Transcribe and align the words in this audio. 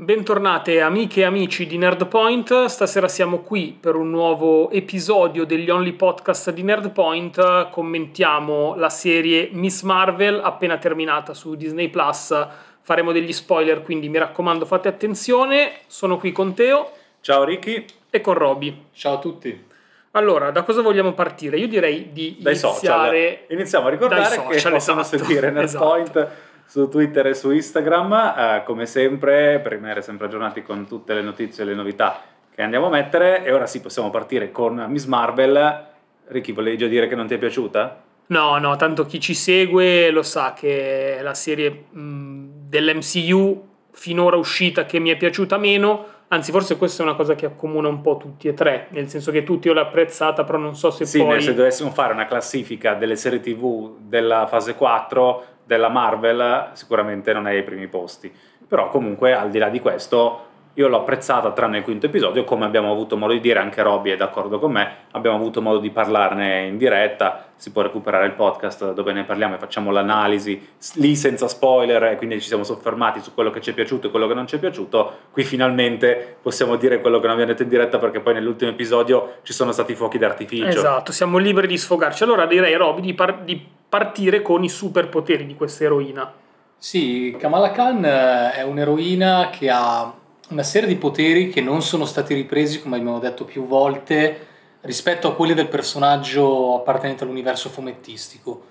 Bentornate 0.00 0.80
amiche 0.80 1.20
e 1.20 1.24
amici 1.24 1.66
di 1.66 1.76
Nerdpoint, 1.76 2.64
stasera 2.64 3.06
siamo 3.06 3.40
qui 3.40 3.76
per 3.78 3.96
un 3.96 4.08
nuovo 4.08 4.70
episodio 4.70 5.44
degli 5.44 5.68
Only 5.68 5.92
Podcast 5.92 6.52
di 6.52 6.62
Nerdpoint, 6.62 7.68
commentiamo 7.68 8.76
la 8.76 8.88
serie 8.88 9.50
Miss 9.52 9.82
Marvel 9.82 10.40
appena 10.42 10.78
terminata 10.78 11.34
su 11.34 11.54
Disney 11.54 11.90
Plus, 11.90 12.34
faremo 12.80 13.12
degli 13.12 13.30
spoiler 13.30 13.82
quindi 13.82 14.08
mi 14.08 14.16
raccomando 14.16 14.64
fate 14.64 14.88
attenzione, 14.88 15.72
sono 15.86 16.16
qui 16.16 16.32
con 16.32 16.54
Teo. 16.54 16.92
Ciao 17.20 17.44
Ricky. 17.44 17.84
E 18.08 18.22
con 18.22 18.32
Roby. 18.32 18.86
Ciao 18.94 19.16
a 19.16 19.18
tutti. 19.18 19.68
Allora, 20.12 20.50
da 20.50 20.62
cosa 20.62 20.80
vogliamo 20.80 21.12
partire? 21.12 21.58
Io 21.58 21.68
direi 21.68 22.08
di 22.10 22.38
dai 22.40 22.54
iniziare... 22.54 23.40
Social. 23.40 23.58
Iniziamo 23.58 23.86
a 23.86 23.90
ricordare 23.90 24.24
social, 24.24 24.48
che 24.48 24.70
possono 24.70 25.00
esatto, 25.02 25.18
seguire 25.18 25.50
Nerdpoint 25.50 26.08
esatto. 26.16 26.48
Su 26.70 26.88
Twitter 26.88 27.26
e 27.26 27.34
su 27.34 27.50
Instagram, 27.50 28.12
eh, 28.12 28.62
come 28.64 28.86
sempre, 28.86 29.58
per 29.58 29.72
rimanere 29.72 30.02
sempre 30.02 30.26
aggiornati 30.26 30.62
con 30.62 30.86
tutte 30.86 31.14
le 31.14 31.20
notizie 31.20 31.64
e 31.64 31.66
le 31.66 31.74
novità 31.74 32.22
che 32.54 32.62
andiamo 32.62 32.86
a 32.86 32.90
mettere. 32.90 33.44
E 33.44 33.52
ora 33.52 33.66
sì, 33.66 33.80
possiamo 33.80 34.08
partire 34.08 34.52
con 34.52 34.86
Miss 34.88 35.06
Marvel. 35.06 35.86
Ricky, 36.28 36.52
volevi 36.52 36.78
già 36.78 36.86
dire 36.86 37.08
che 37.08 37.16
non 37.16 37.26
ti 37.26 37.34
è 37.34 37.38
piaciuta? 37.38 38.02
No, 38.26 38.58
no, 38.58 38.76
tanto 38.76 39.04
chi 39.04 39.18
ci 39.18 39.34
segue 39.34 40.12
lo 40.12 40.22
sa 40.22 40.52
che 40.52 41.18
è 41.18 41.22
la 41.22 41.34
serie 41.34 41.86
mh, 41.90 42.68
dell'MCU 42.68 43.68
finora 43.90 44.36
uscita 44.36 44.84
che 44.86 45.00
mi 45.00 45.10
è 45.10 45.16
piaciuta 45.16 45.58
meno, 45.58 46.06
anzi 46.28 46.52
forse 46.52 46.76
questa 46.76 47.02
è 47.02 47.06
una 47.06 47.16
cosa 47.16 47.34
che 47.34 47.46
accomuna 47.46 47.88
un 47.88 48.00
po' 48.00 48.16
tutti 48.16 48.46
e 48.46 48.54
tre, 48.54 48.86
nel 48.90 49.08
senso 49.08 49.32
che 49.32 49.42
tutti 49.42 49.66
io 49.66 49.74
l'ho 49.74 49.80
apprezzata, 49.80 50.44
però 50.44 50.58
non 50.58 50.76
so 50.76 50.92
se 50.92 51.04
sì, 51.04 51.18
poi... 51.18 51.42
se 51.42 51.52
dovessimo 51.52 51.90
fare 51.90 52.12
una 52.12 52.26
classifica 52.26 52.94
delle 52.94 53.16
serie 53.16 53.40
tv 53.40 53.96
della 53.98 54.46
fase 54.46 54.76
4 54.76 55.49
della 55.70 55.88
Marvel, 55.88 56.70
sicuramente 56.72 57.32
non 57.32 57.46
è 57.46 57.52
ai 57.52 57.62
primi 57.62 57.86
posti. 57.86 58.34
Però 58.66 58.88
comunque, 58.88 59.34
al 59.34 59.50
di 59.50 59.58
là 59.58 59.68
di 59.68 59.78
questo, 59.78 60.46
io 60.74 60.88
l'ho 60.88 60.98
apprezzata 60.98 61.50
tranne 61.52 61.78
il 61.78 61.84
quinto 61.84 62.06
episodio, 62.06 62.44
come 62.44 62.64
abbiamo 62.64 62.92
avuto 62.92 63.16
modo 63.16 63.32
di 63.32 63.40
dire, 63.40 63.58
anche 63.58 63.82
Robby 63.82 64.10
è 64.10 64.16
d'accordo 64.16 64.58
con 64.58 64.72
me, 64.72 64.90
abbiamo 65.10 65.36
avuto 65.36 65.60
modo 65.60 65.78
di 65.78 65.90
parlarne 65.90 66.66
in 66.66 66.78
diretta, 66.78 67.48
si 67.56 67.72
può 67.72 67.82
recuperare 67.82 68.26
il 68.26 68.32
podcast 68.32 68.92
dove 68.92 69.12
ne 69.12 69.24
parliamo 69.24 69.56
e 69.56 69.58
facciamo 69.58 69.90
l'analisi 69.90 70.68
lì 70.94 71.14
senza 71.16 71.48
spoiler 71.48 72.04
e 72.04 72.16
quindi 72.16 72.40
ci 72.40 72.46
siamo 72.46 72.64
soffermati 72.64 73.20
su 73.20 73.34
quello 73.34 73.50
che 73.50 73.60
ci 73.60 73.70
è 73.70 73.72
piaciuto 73.74 74.06
e 74.06 74.10
quello 74.10 74.26
che 74.26 74.34
non 74.34 74.46
ci 74.46 74.56
è 74.56 74.58
piaciuto. 74.58 75.16
Qui 75.30 75.42
finalmente 75.44 76.36
possiamo 76.40 76.76
dire 76.76 77.00
quello 77.00 77.18
che 77.18 77.24
non 77.24 77.32
abbiamo 77.32 77.50
detto 77.50 77.64
in 77.64 77.68
diretta 77.68 77.98
perché 77.98 78.20
poi 78.20 78.34
nell'ultimo 78.34 78.70
episodio 78.70 79.38
ci 79.42 79.52
sono 79.52 79.72
stati 79.72 79.94
fuochi 79.94 80.16
d'artificio. 80.16 80.66
Esatto, 80.66 81.12
siamo 81.12 81.36
liberi 81.36 81.66
di 81.66 81.76
sfogarci. 81.76 82.22
Allora 82.22 82.46
direi 82.46 82.74
Robby 82.76 83.02
di, 83.02 83.14
par- 83.14 83.42
di 83.42 83.62
partire 83.88 84.40
con 84.40 84.64
i 84.64 84.68
superpoteri 84.68 85.44
di 85.44 85.54
questa 85.54 85.84
eroina. 85.84 86.32
Sì, 86.78 87.36
Kamala 87.38 87.72
Khan 87.72 88.02
eh, 88.02 88.52
è 88.52 88.62
un'eroina 88.62 89.50
che 89.50 89.68
ha 89.68 90.14
una 90.50 90.62
serie 90.62 90.88
di 90.88 90.96
poteri 90.96 91.48
che 91.48 91.60
non 91.60 91.82
sono 91.82 92.04
stati 92.04 92.34
ripresi, 92.34 92.80
come 92.80 92.96
abbiamo 92.96 93.18
detto 93.18 93.44
più 93.44 93.66
volte, 93.66 94.46
rispetto 94.82 95.28
a 95.28 95.34
quelli 95.34 95.54
del 95.54 95.68
personaggio 95.68 96.76
appartenente 96.76 97.24
all'universo 97.24 97.68
fumettistico. 97.68 98.66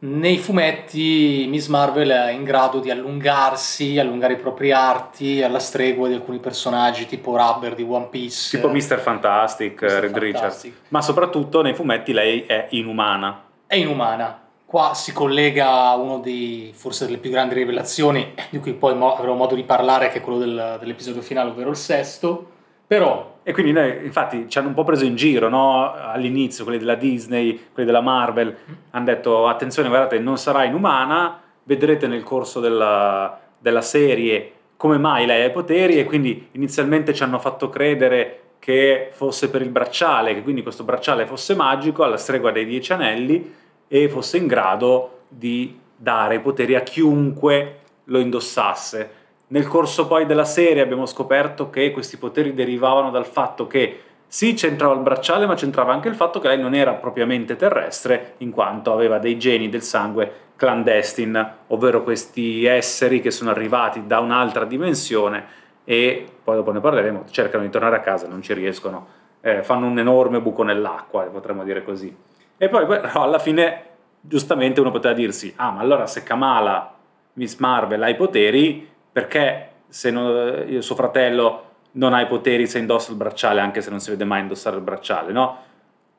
Nei 0.00 0.38
fumetti 0.38 1.46
Miss 1.48 1.68
Marvel 1.68 2.08
è 2.08 2.32
in 2.32 2.42
grado 2.42 2.80
di 2.80 2.90
allungarsi, 2.90 3.98
allungare 4.00 4.32
i 4.32 4.36
propri 4.36 4.72
arti 4.72 5.42
alla 5.42 5.60
stregua 5.60 6.08
di 6.08 6.14
alcuni 6.14 6.40
personaggi 6.40 7.06
tipo 7.06 7.36
Rubber 7.36 7.76
di 7.76 7.86
One 7.88 8.08
Piece. 8.10 8.56
Tipo 8.56 8.68
Mr. 8.68 8.98
Fantastic, 8.98 9.80
Mr. 9.80 9.88
Red 10.00 10.18
Richards. 10.18 10.40
Fantastic. 10.40 10.72
Ma 10.88 11.00
soprattutto 11.02 11.62
nei 11.62 11.74
fumetti 11.74 12.12
lei 12.12 12.42
è 12.42 12.66
inumana. 12.70 13.44
È 13.64 13.76
inumana. 13.76 14.40
Qua 14.72 14.94
si 14.94 15.12
collega 15.12 15.90
a 15.90 15.96
uno 15.96 16.18
dei, 16.18 16.72
forse 16.74 17.04
delle 17.04 17.18
più 17.18 17.28
grandi 17.30 17.52
rivelazioni, 17.52 18.32
di 18.48 18.58
cui 18.58 18.72
poi 18.72 18.94
mo- 18.94 19.14
avremo 19.14 19.34
modo 19.34 19.54
di 19.54 19.64
parlare, 19.64 20.08
che 20.08 20.16
è 20.16 20.20
quello 20.22 20.38
del- 20.38 20.78
dell'episodio 20.80 21.20
finale, 21.20 21.50
ovvero 21.50 21.68
il 21.68 21.76
sesto. 21.76 22.46
Però 22.86 23.40
E 23.42 23.52
quindi 23.52 23.72
noi, 23.72 24.02
infatti, 24.02 24.48
ci 24.48 24.56
hanno 24.56 24.68
un 24.68 24.74
po' 24.74 24.84
preso 24.84 25.04
in 25.04 25.14
giro, 25.14 25.50
no? 25.50 25.92
All'inizio, 25.92 26.64
quelli 26.64 26.78
della 26.78 26.94
Disney, 26.94 27.68
quelli 27.70 27.86
della 27.86 28.00
Marvel, 28.00 28.56
hanno 28.92 29.04
detto, 29.04 29.46
attenzione, 29.46 29.88
guardate, 29.88 30.18
non 30.20 30.38
sarà 30.38 30.64
inumana, 30.64 31.38
vedrete 31.64 32.06
nel 32.06 32.22
corso 32.22 32.58
della, 32.60 33.38
della 33.58 33.82
serie 33.82 34.52
come 34.78 34.96
mai 34.96 35.26
lei 35.26 35.42
ha 35.42 35.46
i 35.46 35.50
poteri 35.52 35.98
e 35.98 36.04
quindi 36.04 36.48
inizialmente 36.52 37.12
ci 37.12 37.22
hanno 37.22 37.38
fatto 37.38 37.68
credere 37.68 38.40
che 38.58 39.10
fosse 39.12 39.50
per 39.50 39.60
il 39.60 39.68
bracciale, 39.68 40.32
che 40.34 40.42
quindi 40.42 40.62
questo 40.62 40.82
bracciale 40.84 41.26
fosse 41.26 41.54
magico, 41.54 42.04
alla 42.04 42.16
stregua 42.16 42.52
dei 42.52 42.64
dieci 42.64 42.92
anelli, 42.92 43.60
e 43.94 44.08
fosse 44.08 44.38
in 44.38 44.46
grado 44.46 45.24
di 45.28 45.78
dare 45.94 46.40
poteri 46.40 46.74
a 46.74 46.80
chiunque 46.80 47.80
lo 48.04 48.18
indossasse. 48.20 49.10
Nel 49.48 49.68
corso 49.68 50.06
poi 50.06 50.24
della 50.24 50.46
serie 50.46 50.80
abbiamo 50.80 51.04
scoperto 51.04 51.68
che 51.68 51.90
questi 51.90 52.16
poteri 52.16 52.54
derivavano 52.54 53.10
dal 53.10 53.26
fatto 53.26 53.66
che 53.66 54.00
sì, 54.26 54.54
c'entrava 54.54 54.94
il 54.94 55.00
bracciale, 55.00 55.44
ma 55.44 55.56
c'entrava 55.56 55.92
anche 55.92 56.08
il 56.08 56.14
fatto 56.14 56.40
che 56.40 56.48
lei 56.48 56.58
non 56.58 56.74
era 56.74 56.94
propriamente 56.94 57.54
terrestre, 57.54 58.36
in 58.38 58.50
quanto 58.50 58.94
aveva 58.94 59.18
dei 59.18 59.38
geni 59.38 59.68
del 59.68 59.82
sangue 59.82 60.32
clandestine, 60.56 61.56
ovvero 61.66 62.02
questi 62.02 62.64
esseri 62.64 63.20
che 63.20 63.30
sono 63.30 63.50
arrivati 63.50 64.06
da 64.06 64.20
un'altra 64.20 64.64
dimensione 64.64 65.44
e 65.84 66.26
poi 66.42 66.56
dopo 66.56 66.72
ne 66.72 66.80
parleremo, 66.80 67.24
cercano 67.30 67.62
di 67.62 67.68
tornare 67.68 67.96
a 67.96 68.00
casa, 68.00 68.26
non 68.26 68.40
ci 68.40 68.54
riescono, 68.54 69.06
eh, 69.42 69.62
fanno 69.62 69.84
un 69.84 69.98
enorme 69.98 70.40
buco 70.40 70.62
nell'acqua, 70.62 71.24
potremmo 71.24 71.62
dire 71.62 71.84
così. 71.84 72.30
E 72.62 72.68
poi 72.68 72.86
però 72.86 73.24
alla 73.24 73.40
fine, 73.40 73.82
giustamente 74.20 74.80
uno 74.80 74.92
poteva 74.92 75.14
dirsi, 75.14 75.52
ah 75.56 75.72
ma 75.72 75.80
allora 75.80 76.06
se 76.06 76.22
Kamala, 76.22 76.94
Miss 77.32 77.56
Marvel, 77.56 78.00
ha 78.04 78.08
i 78.08 78.14
poteri, 78.14 78.88
perché 79.10 79.70
se 79.88 80.12
non- 80.12 80.66
io, 80.68 80.80
suo 80.80 80.94
fratello 80.94 81.70
non 81.94 82.12
ha 82.12 82.20
i 82.20 82.28
poteri 82.28 82.68
se 82.68 82.78
indossa 82.78 83.10
il 83.10 83.16
bracciale, 83.16 83.58
anche 83.58 83.80
se 83.80 83.90
non 83.90 83.98
si 83.98 84.10
vede 84.10 84.22
mai 84.22 84.42
indossare 84.42 84.76
il 84.76 84.82
bracciale, 84.82 85.32
no? 85.32 85.56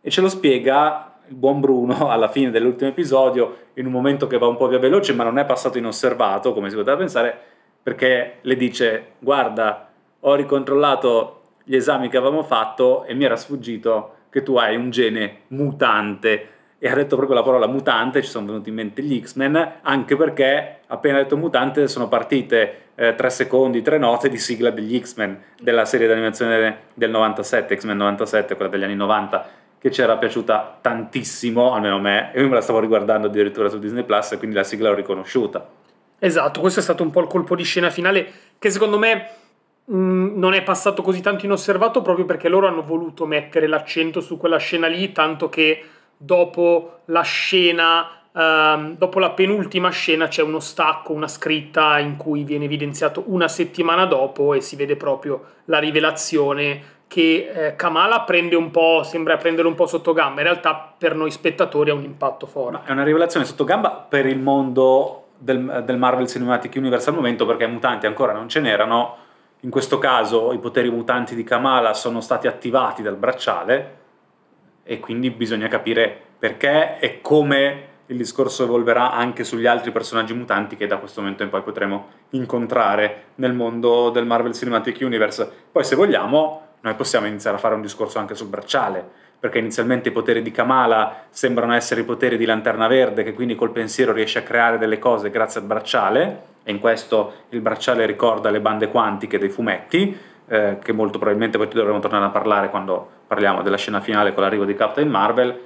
E 0.02 0.09
ce 0.12 0.20
lo 0.20 0.28
spiega 0.28 1.14
il 1.30 1.36
buon 1.36 1.62
Bruno 1.62 2.09
alla 2.12 2.28
fine 2.28 2.52
dell'ultimo 2.52 2.90
episodio, 2.90 3.68
in 3.76 3.86
un 3.86 3.94
momento 3.94 4.28
che 4.28 4.38
va 4.38 4.48
un 4.48 4.58
po' 4.58 4.68
via 4.68 4.80
veloce, 4.80 5.14
ma 5.14 5.24
non 5.24 5.40
è 5.40 5.46
passato 5.46 5.78
inosservato, 5.78 6.52
come 6.52 6.70
si 6.70 6.76
poteva 6.76 6.98
pensare, 6.98 7.40
perché 7.82 8.40
le 8.42 8.56
dice, 8.58 9.14
guarda, 9.20 9.88
ho 10.20 10.36
ricontrollato 10.36 11.42
gli 11.64 11.76
esami 11.78 12.09
che 12.09 12.18
avevamo 12.18 12.44
fatto 12.44 13.06
e 13.06 13.14
mi 13.14 13.24
era 13.24 13.38
sfuggito 13.38 14.16
che 14.34 14.42
tu 14.42 14.56
hai 14.56 14.76
un 14.76 14.90
gene 14.90 15.42
mutante. 15.50 16.48
E 16.80 16.90
ha 16.90 16.96
detto 16.96 17.16
proprio 17.16 17.38
la 17.38 17.44
parola 17.44 17.68
mutante, 17.68 18.24
ci 18.24 18.30
sono 18.30 18.48
venuti 18.48 18.70
in 18.70 18.76
mente 18.76 19.04
gli 19.04 19.22
X-Men, 19.22 19.76
anche 19.84 20.18
perché 20.18 20.80
appena 20.88 21.20
detto 21.20 21.38
mutante 21.38 21.88
sono 21.88 22.08
partite 22.08 22.88
eh, 22.96 23.14
tre 23.14 23.30
secondi, 23.30 23.84
tre 23.84 24.00
note 24.00 24.30
di 24.30 24.40
sigla 24.40 24.72
degli 24.72 25.00
X-Men, 25.00 25.40
della 25.62 25.86
serie 25.86 26.08
d'animazione 26.08 26.80
del 26.96 27.12
97, 27.12 27.78
X-Men 27.78 27.98
97, 27.98 28.56
quella 28.56 28.72
degli 28.72 28.84
anni 28.84 28.96
90, 28.96 29.48
che 29.78 29.92
ci 29.92 30.02
era 30.02 30.18
piaciuta 30.18 30.80
tantissimo, 30.82 31.72
almeno 31.74 31.98
a 31.98 32.00
me, 32.00 32.34
e 32.34 32.42
io 32.42 32.48
me 32.50 32.56
la 32.56 32.62
stavo 32.62 32.80
riguardando 32.80 33.28
addirittura 33.28 33.70
su 33.70 33.78
Disney 33.78 34.04
Plus 34.04 34.36
quindi 34.40 34.56
la 34.56 34.64
sigla 34.64 34.90
l'ho 34.90 34.96
riconosciuta. 34.96 35.66
Esatto, 36.18 36.60
questo 36.60 36.80
è 36.80 36.84
stato 36.84 37.04
un 37.04 37.12
po' 37.12 37.22
il 37.22 37.28
colpo 37.28 37.56
di 37.56 37.64
scena 37.64 37.92
finale 37.92 38.32
che 38.58 38.72
secondo 38.72 38.98
me 38.98 39.28
mh, 39.86 40.40
non 40.40 40.54
è 40.54 40.64
passato 40.64 41.02
così 41.02 41.22
tanto 41.22 41.46
inosservato 41.46 42.02
proprio 42.02 42.26
perché 42.26 42.50
loro 42.50 42.68
hanno 42.68 42.84
voluto 42.84 43.26
mettere 43.26 43.68
l'accento 43.68 44.22
su 44.22 44.38
quella 44.38 44.58
scena 44.58 44.88
lì, 44.88 45.12
tanto 45.12 45.50
che 45.50 45.84
dopo 46.16 47.00
la 47.06 47.22
scena, 47.22 48.22
ehm, 48.34 48.98
dopo 48.98 49.20
la 49.20 49.32
penultima 49.32 49.90
scena 49.90 50.28
c'è 50.28 50.42
uno 50.42 50.60
stacco, 50.60 51.14
una 51.14 51.28
scritta 51.28 52.00
in 52.00 52.18
cui 52.18 52.44
viene 52.44 52.66
evidenziato 52.66 53.24
una 53.28 53.48
settimana 53.48 54.06
dopo 54.06 54.54
e 54.54 54.62
si 54.62 54.76
vede 54.76 54.96
proprio 54.96 55.44
la 55.66 55.80
rivelazione 55.80 56.92
che 57.08 57.52
eh, 57.54 57.76
Kamala 57.76 58.22
prende 58.22 58.56
un 58.56 58.72
po', 58.72 59.04
sembra 59.04 59.38
prendere 59.38 59.68
un 59.68 59.76
po' 59.76 59.86
sotto 59.86 60.14
gamba, 60.14 60.42
in 60.42 60.48
realtà 60.48 60.96
per 60.98 61.14
noi 61.14 61.30
spettatori 61.30 61.92
ha 61.92 61.94
un 61.94 62.04
impatto 62.04 62.48
forte. 62.48 62.88
È 62.90 62.92
una 62.92 63.04
rivelazione 63.04 63.46
sotto 63.46 63.66
gamba 63.66 63.92
per 63.92 64.26
il 64.26 64.40
mondo 64.40 65.26
del, 65.38 65.84
del 65.86 65.98
Marvel 65.98 66.28
Cinematic 66.28 66.74
Universe 66.76 67.10
al 67.10 67.16
momento, 67.16 67.46
perché 67.46 67.68
mutanti 67.68 68.08
ancora 68.08 68.34
non 68.34 68.50
ce 68.50 68.62
n'erano. 68.62 69.18
In 69.63 69.69
questo 69.69 69.97
caso 69.97 70.51
i 70.51 70.59
poteri 70.59 70.90
mutanti 70.90 71.35
di 71.35 71.43
Kamala 71.46 71.93
sono 71.93 72.20
stati 72.20 72.47
attivati 72.47 73.02
dal 73.02 73.16
bracciale 73.16 73.97
e 74.84 74.99
quindi 74.99 75.29
bisogna 75.29 75.70
capire 75.70 76.20
perché 76.38 76.99
e 76.99 77.22
come 77.22 77.91
il 78.08 78.17
discorso 78.17 78.66
evolverà 78.66 79.14
anche 79.14 79.46
sugli 79.46 79.66
altri 79.66 79.93
personaggi 79.93 80.34
mutanti 80.34 80.76
che 80.76 80.85
da 80.85 80.97
questo 80.97 81.22
momento 81.22 81.43
in 81.43 81.49
poi 81.49 81.61
potremo 81.61 82.08
incontrare 82.32 83.28
nel 83.35 83.53
mondo 83.53 84.09
del 84.09 84.26
Marvel 84.26 84.53
Cinematic 84.53 84.97
Universe. 84.99 85.49
Poi 85.72 85.85
se 85.85 85.96
vogliamo 85.96 86.64
noi 86.82 86.96
possiamo 86.96 87.28
iniziare 87.28 87.55
a 87.55 87.59
fare 87.59 87.76
un 87.76 87.82
discorso 87.82 88.20
anche 88.20 88.35
sul 88.35 88.47
bracciale, 88.47 89.02
perché 89.40 89.59
inizialmente 89.59 90.09
i 90.09 90.11
poteri 90.11 90.41
di 90.41 90.52
Kamala 90.52 91.28
sembrano 91.29 91.73
essere 91.73 92.02
i 92.02 92.03
poteri 92.03 92.35
di 92.35 92.43
Lanterna 92.43 92.88
Verde, 92.88 93.23
che 93.23 93.32
quindi 93.32 93.55
col 93.55 93.72
pensiero 93.72 94.11
riesce 94.11 94.40
a 94.40 94.43
creare 94.43 94.78
delle 94.78 94.99
cose 94.99 95.29
grazie 95.29 95.61
al 95.61 95.66
bracciale, 95.66 96.52
e 96.64 96.72
in 96.72 96.80
questo 96.80 97.34
il 97.50 97.62
bracciale 97.62 98.06
ricorda 98.06 98.50
le 98.50 98.62
bande 98.62 98.88
quantiche 98.90 99.38
dei 99.38 99.50
fumetti, 99.50 100.18
eh, 100.48 100.80
che 100.82 100.92
molto 100.92 101.18
probabilmente 101.18 101.58
poi 101.58 101.68
dovremo 101.68 102.00
tornare 102.00 102.26
a 102.26 102.30
parlare 102.30 102.70
quando 102.70 103.08
parliamo 103.28 103.62
della 103.62 103.78
scena 103.78 104.02
finale 104.02 104.34
con 104.34 104.44
l'arrivo 104.44 104.66
di 104.66 104.76
Captain 104.76 105.10
Marvel, 105.10 105.60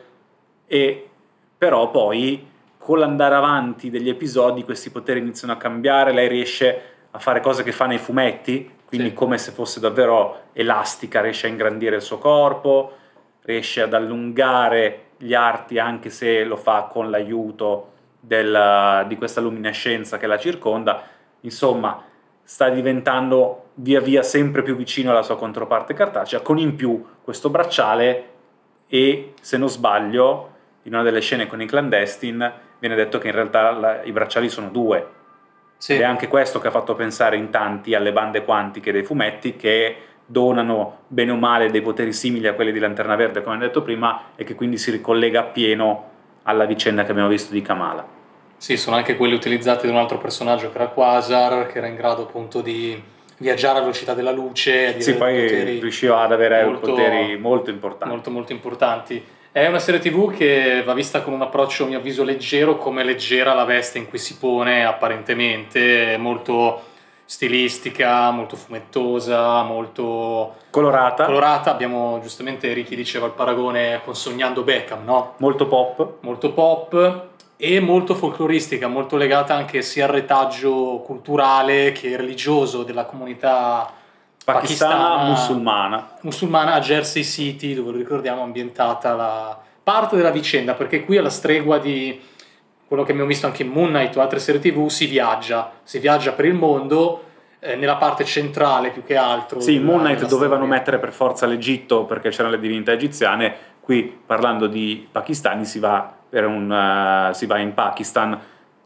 e 0.66 1.10
però 1.58 1.90
poi 1.90 2.48
con 2.78 3.00
l'andare 3.00 3.36
avanti 3.36 3.90
degli 3.90 4.10
episodi 4.10 4.64
questi 4.64 4.90
poteri 4.90 5.20
iniziano 5.20 5.54
a 5.54 5.58
cambiare, 5.58 6.14
lei 6.14 6.28
riesce 6.28 6.82
a 7.12 7.20
fare 7.20 7.42
cose 7.42 7.64
che 7.64 7.72
fa 7.72 7.86
nei 7.86 7.98
fumetti, 7.98 8.72
quindi 8.88 9.10
Sì. 9.10 9.14
come 9.14 9.38
se 9.38 9.52
fosse 9.52 9.80
davvero 9.80 10.44
elastica, 10.54 11.22
riesce 11.22 11.48
a 11.48 11.50
ingrandire 11.50 11.98
il 11.98 12.02
suo 12.02 12.18
corpo, 12.18 12.96
riesce 13.42 13.82
ad 13.82 13.94
allungare 13.94 15.08
gli 15.18 15.34
arti 15.34 15.80
anche 15.80 16.10
se 16.10 16.44
lo 16.44 16.56
fa 16.56 16.84
con 16.84 17.10
l'aiuto 17.10 17.94
del- 18.20 19.06
di 19.08 19.18
questa 19.18 19.42
luminescenza 19.42 20.18
che 20.18 20.28
la 20.28 20.38
circonda. 20.38 21.04
Insomma, 21.42 22.04
sta 22.44 22.70
diventando 22.70 23.70
via 23.76 24.00
via 24.00 24.24
sempre 24.24 24.64
più 24.64 24.76
vicino 24.76 25.12
alla 25.12 25.22
sua 25.22 25.38
controparte 25.38 25.94
cartacea, 25.94 26.42
con 26.42 26.58
in 26.58 26.76
più 26.76 27.04
questo 27.22 27.50
bracciale 27.50 28.30
e, 28.88 29.34
se 29.42 29.58
non 29.58 29.70
sbaglio, 29.70 30.56
in 30.84 30.94
una 30.94 31.04
delle 31.04 31.20
scene 31.20 31.48
con 31.48 31.62
i 31.62 31.66
clandestine 31.66 32.66
viene 32.80 32.96
detto 32.96 33.18
che 33.18 33.28
in 33.28 33.34
realtà 33.34 33.72
la- 33.72 34.04
i 34.04 34.12
bracciali 34.12 34.50
sono 34.50 34.70
due. 34.70 35.16
Sì. 35.78 35.94
Ed 35.94 36.02
è 36.02 36.04
anche 36.06 36.28
questo 36.28 36.60
che 36.60 36.68
ha 36.68 36.72
fatto 36.72 36.96
pensare 36.96 37.36
in 37.36 37.50
tanti 37.50 37.94
alle 37.94 38.12
bande 38.12 38.44
quantiche 38.44 38.92
dei 38.92 39.04
fumetti 39.04 39.56
che 39.56 39.96
donano 40.26 41.04
bene 41.08 41.32
o 41.32 41.36
male 41.36 41.70
dei 41.70 41.82
poteri 41.82 42.14
simili 42.14 42.48
a 42.48 42.54
quelli 42.54 42.72
di 42.72 42.80
Lanterna 42.80 43.16
Verde, 43.16 43.44
come 43.44 43.58
ho 43.58 43.60
detto 43.60 43.82
prima, 43.82 44.22
e 44.36 44.44
che 44.44 44.56
quindi 44.56 44.78
si 44.78 44.90
ricollega 44.92 45.42
appieno 45.42 46.16
alla 46.48 46.66
vicenda 46.66 47.04
che 47.04 47.12
abbiamo 47.12 47.30
visto 47.30 47.54
di 47.54 47.62
Kamala. 47.62 48.06
Sì, 48.58 48.78
sono 48.78 48.96
anche 48.96 49.16
quelli 49.16 49.34
utilizzati 49.36 49.86
da 49.86 49.92
un 49.94 50.00
altro 50.00 50.18
personaggio 50.18 50.72
che 50.72 50.78
era 50.78 50.88
Quasar, 50.88 51.68
che 51.68 51.78
era 51.78 51.88
in 51.88 51.96
grado 51.96 52.24
appunto 52.24 52.62
di 52.62 53.00
viaggiare 53.38 53.78
a 53.78 53.82
velocità 53.82 54.14
della 54.14 54.32
luce, 54.32 54.96
di 54.96 55.04
Sì, 55.04 55.14
poi 55.16 55.80
riusciva 55.80 56.22
ad 56.22 56.32
avere 56.32 56.64
molto- 56.64 56.90
poteri 56.94 57.38
molto 57.38 57.70
importanti. 57.70 58.14
molto 58.14 58.32
molto 58.32 58.52
importanti. 58.54 59.24
È 59.52 59.68
una 59.68 59.80
serie 59.80 60.00
tv 60.00 60.36
che 60.36 60.82
va 60.86 60.94
vista 60.94 61.22
con 61.22 61.34
un 61.34 61.42
approccio 61.42 61.84
a 61.84 61.88
mio 61.88 61.98
avviso 61.98 62.24
leggero, 62.24 62.78
come 62.78 63.04
leggera 63.04 63.54
la 63.54 63.66
veste 63.66 63.98
in 63.98 64.08
cui 64.08 64.18
si 64.18 64.38
pone 64.38 64.86
apparentemente, 64.86 66.14
è 66.14 66.18
molto 66.18 66.82
stilistica, 67.28 68.32
molto 68.32 68.56
fumettosa, 68.56 69.62
molto 69.62 70.56
Colorata, 70.70 71.26
colorata. 71.26 71.70
Abbiamo 71.72 72.20
giustamente 72.22 72.72
Ricky 72.72 72.96
diceva 72.96 73.26
il 73.26 73.34
paragone 73.34 74.02
con 74.04 74.16
Sognando 74.16 74.64
Beckham, 74.64 75.04
no? 75.04 75.34
molto 75.38 75.68
pop. 75.68 76.16
molto 76.22 76.54
pop 76.54 77.26
e 77.58 77.80
molto 77.82 78.16
folcloristica, 78.16 78.88
molto 78.88 79.18
legata 79.18 79.54
anche 79.54 79.82
sia 79.82 80.06
al 80.06 80.12
retaggio 80.12 81.04
culturale 81.06 81.92
che 81.92 82.16
religioso 82.16 82.84
della 82.84 83.06
comunità 83.06 83.92
Pakistana, 84.46 84.94
pakistana 84.94 85.24
musulmana. 85.30 86.10
musulmana 86.22 86.74
a 86.76 86.80
Jersey 86.80 87.26
City, 87.26 87.74
dove 87.74 87.92
lo 87.92 87.98
ricordiamo 87.98 88.44
ambientata 88.44 89.14
la 89.14 89.60
parte 89.84 90.16
della 90.16 90.30
vicenda, 90.30 90.74
perché 90.74 91.04
qui 91.04 91.18
alla 91.18 91.30
stregua 91.30 91.80
di 91.80 92.18
quello 92.88 93.04
che 93.04 93.12
abbiamo 93.12 93.30
visto 93.30 93.46
anche 93.46 93.64
in 93.64 93.70
Moon 93.70 93.90
Knight 93.90 94.16
o 94.16 94.22
altre 94.22 94.40
serie 94.40 94.62
tv, 94.62 94.88
si 94.88 95.08
viaggia, 95.08 95.72
si 95.84 96.00
viaggia 96.00 96.32
per 96.32 96.46
il 96.46 96.54
mondo, 96.54 97.24
eh, 97.60 97.76
nella 97.76 97.98
parte 97.98 98.24
centrale 98.24 98.92
più 98.92 99.04
che 99.04 99.18
altro. 99.18 99.60
Sì, 99.60 99.76
in 99.76 99.84
Moon 99.84 100.00
Knight 100.00 100.28
dovevano 100.28 100.62
storia. 100.64 100.78
mettere 100.78 101.00
per 101.00 101.12
forza 101.12 101.46
l'Egitto 101.46 102.06
perché 102.06 102.30
c'erano 102.30 102.56
le 102.56 102.62
divinità 102.62 102.94
egiziane, 102.94 103.54
qui 103.82 104.22
parlando 104.26 104.68
di 104.68 105.08
pakistani 105.12 105.66
si 105.66 105.80
va, 105.80 106.14
per 106.30 106.46
un, 106.46 106.72
eh, 106.72 107.34
si 107.34 107.46
va 107.46 107.58
in 107.58 107.74
Pakistan 107.74 108.40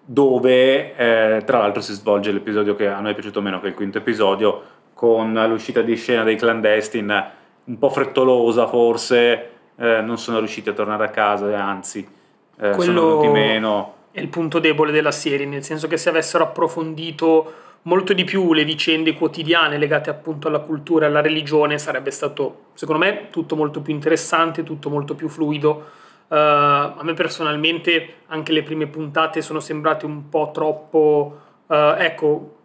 dove 0.03 0.95
eh, 0.95 1.43
tra 1.45 1.59
l'altro 1.59 1.81
si 1.81 1.93
svolge 1.93 2.31
l'episodio 2.31 2.75
che 2.75 2.87
a 2.87 2.99
noi 2.99 3.11
è 3.11 3.13
piaciuto 3.13 3.39
meno 3.39 3.59
che 3.59 3.67
il 3.67 3.75
quinto 3.75 3.99
episodio 3.99 4.63
con 4.93 5.33
l'uscita 5.47 5.81
di 5.81 5.95
scena 5.95 6.23
dei 6.23 6.35
clandestine 6.35 7.39
un 7.63 7.77
po' 7.77 7.89
frettolosa 7.89 8.67
forse, 8.67 9.49
eh, 9.75 10.01
non 10.01 10.17
sono 10.17 10.39
riusciti 10.39 10.69
a 10.69 10.73
tornare 10.73 11.05
a 11.05 11.09
casa, 11.09 11.45
anzi 11.63 12.19
eh, 12.59 12.69
Quello- 12.71 12.81
sono 12.81 13.07
venuti 13.19 13.27
meno. 13.27 13.93
è 14.11 14.19
il 14.19 14.27
punto 14.27 14.59
debole 14.59 14.91
della 14.91 15.11
serie, 15.11 15.45
nel 15.45 15.63
senso 15.63 15.87
che 15.87 15.97
se 15.97 16.09
avessero 16.09 16.43
approfondito 16.43 17.53
molto 17.83 18.13
di 18.13 18.23
più 18.23 18.53
le 18.53 18.63
vicende 18.63 19.13
quotidiane 19.13 19.77
legate 19.77 20.09
appunto 20.09 20.47
alla 20.47 20.59
cultura 20.59 21.05
e 21.05 21.09
alla 21.09 21.21
religione 21.21 21.79
sarebbe 21.79 22.11
stato, 22.11 22.65
secondo 22.73 23.03
me, 23.03 23.29
tutto 23.31 23.55
molto 23.55 23.81
più 23.81 23.93
interessante, 23.93 24.63
tutto 24.63 24.89
molto 24.89 25.15
più 25.15 25.27
fluido. 25.29 25.85
Eh, 26.27 26.35
a 26.37 26.99
me 27.01 27.13
personalmente 27.13 28.15
anche 28.27 28.51
le 28.51 28.63
prime 28.63 28.87
puntate 28.87 29.41
sono 29.41 29.59
sembrate 29.59 30.05
un 30.05 30.29
po' 30.29 30.51
troppo, 30.53 31.39
eh, 31.67 31.95
ecco, 31.99 32.55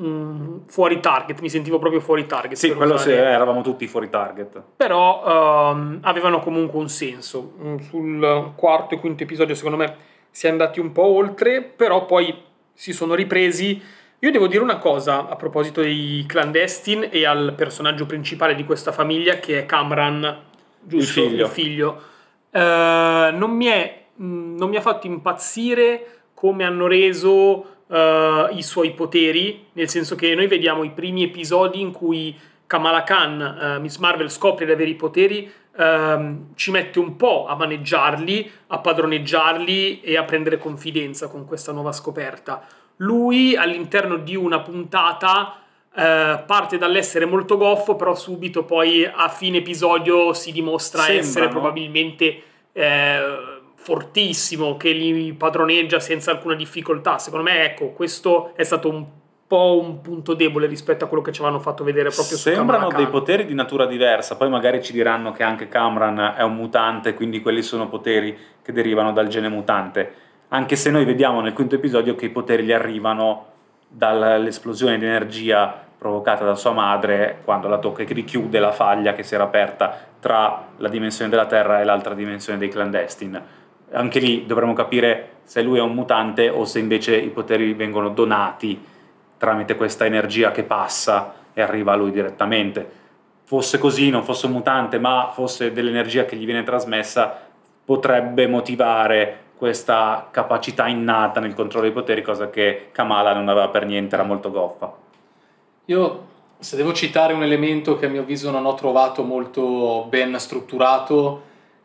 mm, 0.00 0.58
fuori 0.66 1.00
target, 1.00 1.40
mi 1.40 1.48
sentivo 1.50 1.78
proprio 1.78 2.00
fuori 2.00 2.26
target. 2.26 2.56
Sì, 2.56 2.72
quello 2.74 2.96
sì, 2.96 3.08
usare- 3.10 3.28
eravamo 3.30 3.62
tutti 3.62 3.86
fuori 3.86 4.08
target. 4.08 4.62
però 4.76 5.70
ehm, 5.72 5.98
avevano 6.02 6.40
comunque 6.40 6.78
un 6.78 6.88
senso. 6.88 7.52
Mm, 7.62 7.76
Sul 7.78 8.52
quarto 8.56 8.94
e 8.94 8.98
quinto 9.00 9.22
episodio, 9.22 9.54
secondo 9.54 9.76
me, 9.76 9.96
si 10.30 10.46
è 10.46 10.50
andati 10.50 10.80
un 10.80 10.92
po' 10.92 11.04
oltre, 11.04 11.62
però 11.62 12.06
poi 12.06 12.34
si 12.72 12.92
sono 12.92 13.14
ripresi. 13.14 13.80
Io 14.20 14.30
devo 14.30 14.46
dire 14.46 14.62
una 14.62 14.78
cosa 14.78 15.28
a 15.28 15.34
proposito 15.36 15.80
dei 15.80 16.24
clandestine 16.28 17.10
e 17.10 17.26
al 17.26 17.54
personaggio 17.56 18.06
principale 18.06 18.54
di 18.54 18.64
questa 18.64 18.92
famiglia, 18.92 19.34
che 19.34 19.58
è 19.58 19.66
Camran, 19.66 20.42
giusto? 20.80 21.20
Il 21.20 21.28
figlio. 21.28 21.46
figlio. 21.48 22.02
Eh, 22.50 23.30
non, 23.34 23.50
mi 23.50 23.66
è, 23.66 24.04
mm, 24.22 24.56
non 24.56 24.68
mi 24.70 24.76
ha 24.76 24.80
fatto 24.80 25.06
impazzire 25.08 26.06
come 26.34 26.64
hanno 26.64 26.86
reso 26.86 27.66
eh, 27.92 28.48
i 28.52 28.62
suoi 28.62 28.92
poteri, 28.92 29.66
nel 29.72 29.88
senso 29.88 30.14
che 30.16 30.34
noi 30.34 30.46
vediamo 30.46 30.82
i 30.82 30.90
primi 30.90 31.24
episodi 31.24 31.80
in 31.80 31.92
cui 31.92 32.34
Kamala 32.66 33.02
Khan, 33.02 33.40
eh, 33.40 33.78
Miss 33.80 33.98
Marvel, 33.98 34.30
scopre 34.30 34.64
di 34.64 34.72
avere 34.72 34.88
i 34.88 34.94
poteri, 34.94 35.50
ehm, 35.76 36.54
ci 36.54 36.70
mette 36.70 36.98
un 36.98 37.16
po' 37.16 37.46
a 37.46 37.54
maneggiarli, 37.54 38.50
a 38.68 38.78
padroneggiarli 38.78 40.00
e 40.00 40.16
a 40.16 40.24
prendere 40.24 40.56
confidenza 40.56 41.28
con 41.28 41.44
questa 41.44 41.72
nuova 41.72 41.92
scoperta. 41.92 42.64
Lui 42.96 43.56
all'interno 43.56 44.16
di 44.16 44.36
una 44.36 44.60
puntata 44.60 45.58
eh, 45.94 46.42
parte 46.46 46.78
dall'essere 46.78 47.26
molto 47.26 47.58
goffo, 47.58 47.96
però 47.96 48.14
subito 48.14 48.64
poi 48.64 49.04
a 49.04 49.28
fine 49.28 49.58
episodio 49.58 50.32
si 50.32 50.50
dimostra 50.50 51.02
Sembra, 51.02 51.20
essere 51.20 51.44
no? 51.46 51.50
probabilmente 51.50 52.42
eh, 52.72 53.51
fortissimo, 53.82 54.76
che 54.76 54.92
li 54.92 55.32
padroneggia 55.32 55.98
senza 55.98 56.30
alcuna 56.30 56.54
difficoltà. 56.54 57.18
Secondo 57.18 57.50
me, 57.50 57.64
ecco, 57.64 57.88
questo 57.90 58.52
è 58.54 58.62
stato 58.62 58.88
un 58.88 59.06
po' 59.52 59.78
un 59.82 60.00
punto 60.00 60.32
debole 60.32 60.66
rispetto 60.66 61.04
a 61.04 61.08
quello 61.08 61.22
che 61.22 61.30
ci 61.30 61.42
avevano 61.42 61.62
fatto 61.62 61.84
vedere 61.84 62.08
proprio 62.08 62.38
su 62.38 62.48
Sembrano 62.48 62.88
dei 62.88 63.08
poteri 63.08 63.44
di 63.44 63.52
natura 63.52 63.84
diversa, 63.84 64.36
poi 64.36 64.48
magari 64.48 64.82
ci 64.82 64.92
diranno 64.92 65.32
che 65.32 65.42
anche 65.42 65.68
Camran 65.68 66.36
è 66.38 66.42
un 66.42 66.54
mutante, 66.54 67.12
quindi 67.12 67.42
quelli 67.42 67.60
sono 67.60 67.86
poteri 67.86 68.34
che 68.62 68.72
derivano 68.72 69.12
dal 69.12 69.26
gene 69.26 69.50
mutante. 69.50 70.14
Anche 70.48 70.76
se 70.76 70.90
noi 70.90 71.04
vediamo 71.04 71.42
nel 71.42 71.52
quinto 71.52 71.74
episodio 71.74 72.14
che 72.14 72.26
i 72.26 72.30
poteri 72.30 72.62
gli 72.62 72.72
arrivano 72.72 73.46
dall'esplosione 73.88 74.96
di 74.96 75.04
energia 75.04 75.84
provocata 75.98 76.44
da 76.44 76.54
sua 76.54 76.72
madre 76.72 77.40
quando 77.44 77.68
la 77.68 77.78
tocca 77.78 78.02
e 78.02 78.06
richiude 78.06 78.58
la 78.58 78.72
faglia 78.72 79.12
che 79.12 79.22
si 79.22 79.34
era 79.34 79.44
aperta 79.44 79.94
tra 80.18 80.68
la 80.78 80.88
dimensione 80.88 81.30
della 81.30 81.46
Terra 81.46 81.80
e 81.80 81.84
l'altra 81.84 82.14
dimensione 82.14 82.58
dei 82.58 82.68
clandestine. 82.68 83.60
Anche 83.92 84.18
lì 84.18 84.46
dovremo 84.46 84.72
capire 84.72 85.28
se 85.44 85.62
lui 85.62 85.78
è 85.78 85.82
un 85.82 85.94
mutante 85.94 86.48
o 86.48 86.64
se 86.64 86.78
invece 86.78 87.16
i 87.16 87.28
poteri 87.28 87.72
vengono 87.74 88.08
donati 88.10 88.80
tramite 89.36 89.74
questa 89.74 90.04
energia 90.04 90.52
che 90.52 90.62
passa 90.62 91.34
e 91.52 91.60
arriva 91.62 91.92
a 91.92 91.96
lui 91.96 92.12
direttamente. 92.12 93.00
Fosse 93.44 93.78
così, 93.78 94.08
non 94.08 94.22
fosse 94.22 94.46
un 94.46 94.52
mutante, 94.52 94.98
ma 94.98 95.30
fosse 95.32 95.72
dell'energia 95.72 96.24
che 96.24 96.36
gli 96.36 96.44
viene 96.44 96.62
trasmessa, 96.62 97.36
potrebbe 97.84 98.46
motivare 98.46 99.38
questa 99.56 100.28
capacità 100.30 100.86
innata 100.86 101.40
nel 101.40 101.54
controllo 101.54 101.84
dei 101.84 101.92
poteri, 101.92 102.22
cosa 102.22 102.50
che 102.50 102.88
Kamala 102.92 103.32
non 103.34 103.48
aveva 103.48 103.68
per 103.68 103.84
niente, 103.84 104.14
era 104.14 104.24
molto 104.24 104.50
goffa. 104.50 104.92
Io, 105.86 106.26
se 106.58 106.76
devo 106.76 106.92
citare 106.92 107.32
un 107.32 107.42
elemento 107.42 107.96
che 107.96 108.06
a 108.06 108.08
mio 108.08 108.22
avviso 108.22 108.50
non 108.50 108.64
ho 108.64 108.74
trovato 108.74 109.24
molto 109.24 110.06
ben 110.08 110.38
strutturato, 110.38 111.42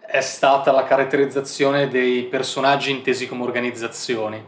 è 0.07 0.21
stata 0.21 0.71
la 0.71 0.83
caratterizzazione 0.83 1.89
dei 1.89 2.23
personaggi 2.23 2.91
intesi 2.91 3.27
come 3.27 3.43
organizzazioni. 3.43 4.41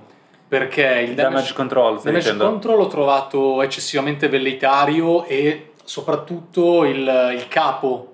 Perché 0.47 1.05
il 1.07 1.13
Damage, 1.13 1.53
control, 1.53 1.99
stai 1.99 2.13
Damage? 2.13 2.37
Control 2.37 2.77
l'ho 2.77 2.87
trovato 2.87 3.61
eccessivamente 3.61 4.29
velleitario 4.29 5.25
e 5.25 5.73
soprattutto 5.83 6.85
il, 6.85 6.97
il 7.35 7.47
capo 7.47 8.13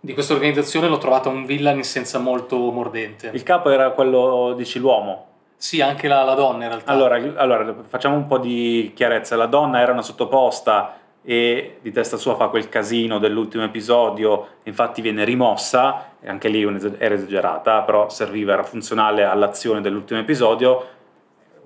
di 0.00 0.12
questa 0.12 0.34
organizzazione 0.34 0.88
l'ho 0.88 0.98
trovato 0.98 1.30
un 1.30 1.46
villain 1.46 1.82
senza 1.82 2.18
molto 2.18 2.58
mordente. 2.70 3.30
Il 3.32 3.44
capo 3.44 3.70
era 3.70 3.90
quello, 3.90 4.52
dici, 4.56 4.78
l'uomo. 4.78 5.26
Sì, 5.56 5.80
anche 5.80 6.08
la, 6.08 6.22
la 6.22 6.34
donna 6.34 6.64
in 6.64 6.70
realtà. 6.70 6.90
Allora, 6.90 7.16
allora, 7.36 7.74
facciamo 7.86 8.16
un 8.16 8.26
po' 8.26 8.38
di 8.38 8.92
chiarezza. 8.94 9.36
La 9.36 9.46
donna 9.46 9.80
era 9.80 9.92
una 9.92 10.02
sottoposta 10.02 10.99
e 11.22 11.78
di 11.82 11.92
testa 11.92 12.16
sua 12.16 12.34
fa 12.34 12.48
quel 12.48 12.68
casino 12.68 13.18
dell'ultimo 13.18 13.62
episodio, 13.64 14.46
infatti 14.64 15.00
viene 15.02 15.24
rimossa, 15.24 16.12
e 16.20 16.28
anche 16.28 16.48
lì 16.48 16.62
era 16.98 17.14
esagerata, 17.14 17.82
però 17.82 18.08
serviva, 18.08 18.52
era 18.54 18.62
funzionale 18.62 19.24
all'azione 19.24 19.80
dell'ultimo 19.80 20.20
episodio, 20.20 20.86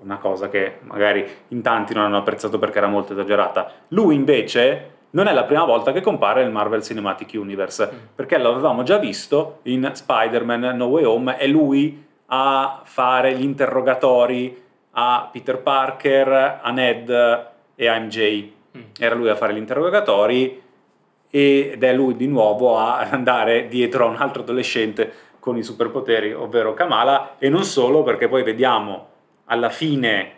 una 0.01 0.17
cosa 0.17 0.49
che 0.49 0.79
magari 0.81 1.25
in 1.49 1.61
tanti 1.61 1.93
non 1.93 2.03
hanno 2.03 2.17
apprezzato 2.17 2.59
perché 2.59 2.77
era 2.77 2.87
molto 2.87 3.13
esagerata. 3.13 3.71
Lui 3.89 4.15
invece 4.15 4.91
non 5.11 5.27
è 5.27 5.33
la 5.33 5.45
prima 5.45 5.63
volta 5.63 5.93
che 5.93 6.01
compare 6.01 6.43
nel 6.43 6.51
Marvel 6.51 6.83
Cinematic 6.83 7.31
Universe, 7.35 7.89
Mm. 7.91 7.97
perché 8.15 8.37
lo 8.37 8.49
avevamo 8.49 8.83
già 8.83 8.97
visto 8.97 9.59
in 9.63 9.89
Spider-Man 9.93 10.75
No 10.75 10.85
Way 10.87 11.03
Home, 11.05 11.37
è 11.37 11.47
lui 11.47 12.03
a 12.27 12.81
fare 12.83 13.33
gli 13.35 13.43
interrogatori 13.43 14.61
a 14.91 15.29
Peter 15.31 15.59
Parker, 15.59 16.59
a 16.61 16.71
Ned 16.71 17.09
e 17.75 17.87
a 17.87 17.99
MJ. 17.99 18.51
Mm. 18.75 18.81
Era 18.99 19.15
lui 19.15 19.29
a 19.29 19.35
fare 19.35 19.53
gli 19.53 19.57
interrogatori 19.57 20.61
ed 21.29 21.83
è 21.83 21.93
lui 21.93 22.15
di 22.15 22.27
nuovo 22.27 22.77
a 22.77 22.99
andare 23.11 23.67
dietro 23.67 24.05
a 24.05 24.09
un 24.09 24.15
altro 24.17 24.41
adolescente 24.41 25.11
con 25.39 25.57
i 25.57 25.63
superpoteri, 25.63 26.33
ovvero 26.33 26.73
Kamala, 26.73 27.35
e 27.37 27.49
non 27.49 27.63
solo 27.63 28.01
perché 28.01 28.27
poi 28.27 28.41
vediamo 28.41 29.07
alla 29.45 29.69
fine 29.69 30.31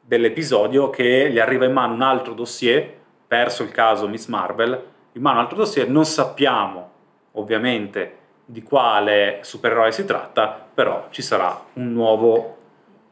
dell'episodio 0.00 0.90
che 0.90 1.30
gli 1.30 1.38
arriva 1.38 1.66
in 1.66 1.72
mano 1.72 1.92
un 1.92 2.02
altro 2.02 2.32
dossier, 2.32 2.92
perso 3.26 3.62
il 3.62 3.70
caso 3.70 4.08
Miss 4.08 4.26
Marvel, 4.26 4.82
in 5.12 5.22
mano 5.22 5.36
un 5.36 5.42
altro 5.42 5.58
dossier, 5.58 5.88
non 5.88 6.06
sappiamo 6.06 6.90
ovviamente 7.32 8.18
di 8.44 8.62
quale 8.62 9.40
supereroe 9.42 9.92
si 9.92 10.04
tratta, 10.04 10.66
però 10.72 11.08
ci 11.10 11.22
sarà 11.22 11.62
un 11.74 11.92
nuovo 11.92 12.56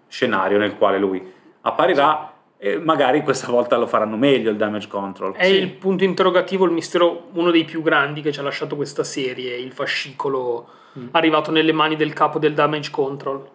scenario 0.08 0.58
nel 0.58 0.76
quale 0.76 0.98
lui 0.98 1.32
apparirà 1.62 2.31
e 2.64 2.78
magari 2.78 3.24
questa 3.24 3.50
volta 3.50 3.76
lo 3.76 3.88
faranno 3.88 4.16
meglio 4.16 4.48
il 4.48 4.56
damage 4.56 4.86
control. 4.86 5.32
È 5.34 5.46
il 5.46 5.68
punto 5.70 6.04
interrogativo, 6.04 6.64
il 6.64 6.70
mistero, 6.70 7.24
uno 7.32 7.50
dei 7.50 7.64
più 7.64 7.82
grandi 7.82 8.20
che 8.20 8.30
ci 8.30 8.38
ha 8.38 8.44
lasciato 8.44 8.76
questa 8.76 9.02
serie, 9.02 9.56
il 9.56 9.72
fascicolo 9.72 10.68
Mm. 10.96 11.08
arrivato 11.12 11.50
nelle 11.50 11.72
mani 11.72 11.96
del 11.96 12.12
capo 12.12 12.38
del 12.38 12.52
damage 12.52 12.90
control. 12.90 13.48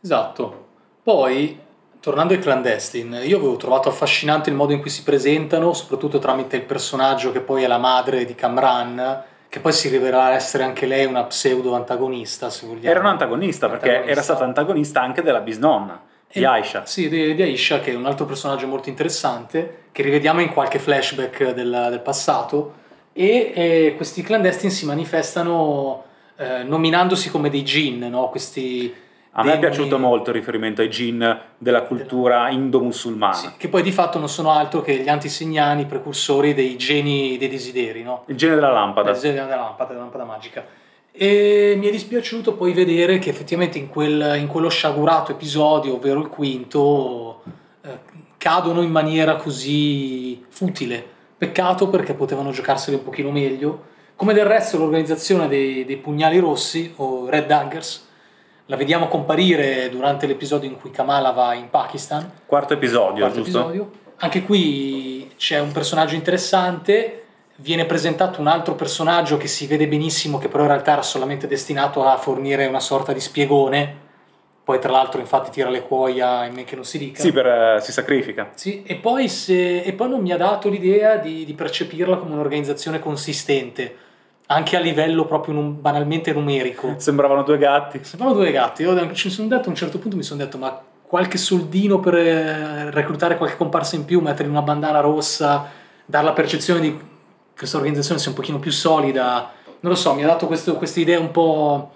Esatto. 0.00 0.66
Poi, 1.02 1.58
tornando 2.00 2.32
ai 2.32 2.38
clandestine, 2.38 3.24
io 3.24 3.38
avevo 3.38 3.56
trovato 3.56 3.88
affascinante 3.88 4.50
il 4.50 4.56
modo 4.56 4.72
in 4.72 4.80
cui 4.80 4.88
si 4.88 5.02
presentano, 5.02 5.72
soprattutto 5.72 6.18
tramite 6.20 6.54
il 6.56 6.62
personaggio 6.62 7.32
che 7.32 7.40
poi 7.40 7.64
è 7.64 7.66
la 7.66 7.78
madre 7.78 8.24
di 8.24 8.34
Kamran, 8.36 9.22
che 9.48 9.60
poi 9.60 9.72
si 9.72 9.88
rivelerà 9.88 10.30
essere 10.32 10.62
anche 10.64 10.86
lei 10.86 11.04
una 11.06 11.24
pseudo 11.24 11.74
antagonista, 11.74 12.50
se 12.50 12.66
vogliamo. 12.66 12.88
Era 12.88 13.00
un 13.00 13.06
antagonista 13.06 13.68
perché 13.68 13.86
Antagonista. 13.88 14.12
era 14.12 14.22
stata 14.22 14.44
antagonista 14.44 15.00
anche 15.02 15.22
della 15.22 15.40
bisnonna, 15.40 16.00
di 16.40 16.44
Aisha. 16.44 16.84
Sì, 16.86 17.08
di, 17.08 17.34
di 17.34 17.42
Aisha, 17.42 17.80
che 17.80 17.92
è 17.92 17.94
un 17.94 18.06
altro 18.06 18.24
personaggio 18.24 18.66
molto 18.66 18.88
interessante, 18.88 19.84
che 19.92 20.02
rivediamo 20.02 20.40
in 20.40 20.52
qualche 20.52 20.78
flashback 20.78 21.52
del, 21.52 21.86
del 21.90 22.00
passato. 22.00 22.82
E 23.12 23.52
eh, 23.54 23.94
questi 23.96 24.22
clandestini 24.22 24.72
si 24.72 24.86
manifestano 24.86 26.02
eh, 26.36 26.64
nominandosi 26.64 27.30
come 27.30 27.48
dei 27.48 27.62
jinn, 27.62 28.02
no? 28.04 28.28
Questi 28.28 28.92
A 29.36 29.44
me 29.44 29.54
è 29.54 29.58
piaciuto 29.60 29.98
molto 29.98 30.30
il 30.30 30.36
riferimento 30.36 30.80
ai 30.80 30.88
jinn 30.88 31.24
della 31.56 31.82
cultura 31.82 32.48
indo-musulmana. 32.48 33.34
Sì, 33.34 33.50
che 33.56 33.68
poi 33.68 33.82
di 33.82 33.92
fatto 33.92 34.18
non 34.18 34.28
sono 34.28 34.50
altro 34.50 34.80
che 34.80 34.96
gli 34.96 35.08
antisignani, 35.08 35.82
i 35.82 35.86
precursori 35.86 36.54
dei 36.54 36.76
geni 36.76 37.36
dei 37.36 37.48
desideri, 37.48 38.02
no? 38.02 38.24
Il 38.26 38.36
gene 38.36 38.56
della 38.56 38.72
lampada. 38.72 39.12
Del 39.12 39.20
genere 39.20 39.46
della 39.46 39.62
lampada, 39.62 39.90
della 39.90 40.02
lampada 40.02 40.24
magica. 40.24 40.64
E 41.16 41.76
mi 41.78 41.86
è 41.86 41.92
dispiaciuto 41.92 42.54
poi 42.54 42.72
vedere 42.72 43.20
che 43.20 43.30
effettivamente 43.30 43.78
in, 43.78 43.88
quel- 43.88 44.34
in 44.36 44.48
quello 44.48 44.68
sciagurato 44.68 45.30
episodio, 45.30 45.94
ovvero 45.94 46.18
il 46.20 46.26
quinto, 46.26 47.42
eh, 47.82 47.98
cadono 48.36 48.82
in 48.82 48.90
maniera 48.90 49.36
così 49.36 50.44
futile. 50.48 51.06
Peccato 51.38 51.88
perché 51.88 52.14
potevano 52.14 52.50
giocarseli 52.50 52.96
un 52.96 53.04
pochino 53.04 53.30
meglio. 53.30 53.92
Come 54.16 54.34
del 54.34 54.44
resto 54.44 54.76
l'organizzazione 54.76 55.46
dei, 55.46 55.84
dei 55.84 55.98
pugnali 55.98 56.38
rossi, 56.40 56.92
o 56.96 57.28
Red 57.28 57.46
Daggers, 57.46 58.08
la 58.66 58.74
vediamo 58.74 59.06
comparire 59.06 59.88
durante 59.90 60.26
l'episodio 60.26 60.68
in 60.68 60.80
cui 60.80 60.90
Kamala 60.90 61.30
va 61.30 61.54
in 61.54 61.70
Pakistan 61.70 62.28
Quarto 62.46 62.72
episodio, 62.72 63.22
quarto 63.22 63.42
giusto? 63.42 63.58
episodio. 63.60 63.90
Anche 64.16 64.42
qui 64.42 65.30
c'è 65.36 65.60
un 65.60 65.70
personaggio 65.70 66.16
interessante, 66.16 67.23
viene 67.56 67.84
presentato 67.84 68.40
un 68.40 68.46
altro 68.48 68.74
personaggio 68.74 69.36
che 69.36 69.46
si 69.46 69.66
vede 69.66 69.86
benissimo 69.86 70.38
che 70.38 70.48
però 70.48 70.62
in 70.64 70.70
realtà 70.70 70.92
era 70.92 71.02
solamente 71.02 71.46
destinato 71.46 72.04
a 72.04 72.16
fornire 72.16 72.66
una 72.66 72.80
sorta 72.80 73.12
di 73.12 73.20
spiegone, 73.20 74.02
poi 74.64 74.80
tra 74.80 74.90
l'altro 74.90 75.20
infatti 75.20 75.50
tira 75.50 75.68
le 75.68 75.82
cuoia 75.82 76.46
in 76.46 76.54
men 76.54 76.64
che 76.64 76.74
non 76.74 76.84
si 76.84 76.98
dica. 76.98 77.20
Sì, 77.20 77.32
per, 77.32 77.46
eh, 77.46 77.80
si 77.80 77.92
sacrifica. 77.92 78.50
Sì, 78.54 78.82
e, 78.82 78.96
poi 78.96 79.28
se- 79.28 79.82
e 79.82 79.92
poi 79.92 80.08
non 80.08 80.20
mi 80.20 80.32
ha 80.32 80.36
dato 80.36 80.68
l'idea 80.68 81.16
di, 81.16 81.44
di 81.44 81.52
percepirla 81.52 82.16
come 82.16 82.32
un'organizzazione 82.32 82.98
consistente, 82.98 83.96
anche 84.46 84.76
a 84.76 84.80
livello 84.80 85.26
proprio 85.26 85.54
num- 85.54 85.80
banalmente 85.80 86.32
numerico. 86.32 86.94
Sembravano 86.96 87.42
due 87.42 87.58
gatti. 87.58 88.02
Sembrano 88.02 88.34
due 88.34 88.50
gatti. 88.50 88.82
Io 88.82 89.12
ci 89.12 89.30
sono 89.30 89.48
detto 89.48 89.66
a 89.66 89.68
un 89.68 89.74
certo 89.76 89.98
punto 89.98 90.16
mi 90.16 90.22
sono 90.22 90.42
detto 90.42 90.58
ma 90.58 90.80
qualche 91.06 91.38
soldino 91.38 92.00
per 92.00 92.14
eh, 92.16 92.90
reclutare 92.90 93.36
qualche 93.36 93.56
comparsa 93.56 93.94
in 93.96 94.04
più, 94.04 94.20
mettere 94.20 94.48
una 94.48 94.62
bandana 94.62 95.00
rossa, 95.00 95.70
dare 96.04 96.24
la 96.24 96.32
percezione 96.32 96.80
di 96.80 96.98
questa 97.56 97.76
organizzazione 97.76 98.20
sia 98.20 98.30
un 98.30 98.36
pochino 98.36 98.58
più 98.58 98.70
solida. 98.70 99.52
Non 99.80 99.92
lo 99.92 99.98
so, 99.98 100.14
mi 100.14 100.24
ha 100.24 100.26
dato 100.26 100.46
questa 100.46 101.00
idea 101.00 101.18
un 101.18 101.30
po', 101.30 101.92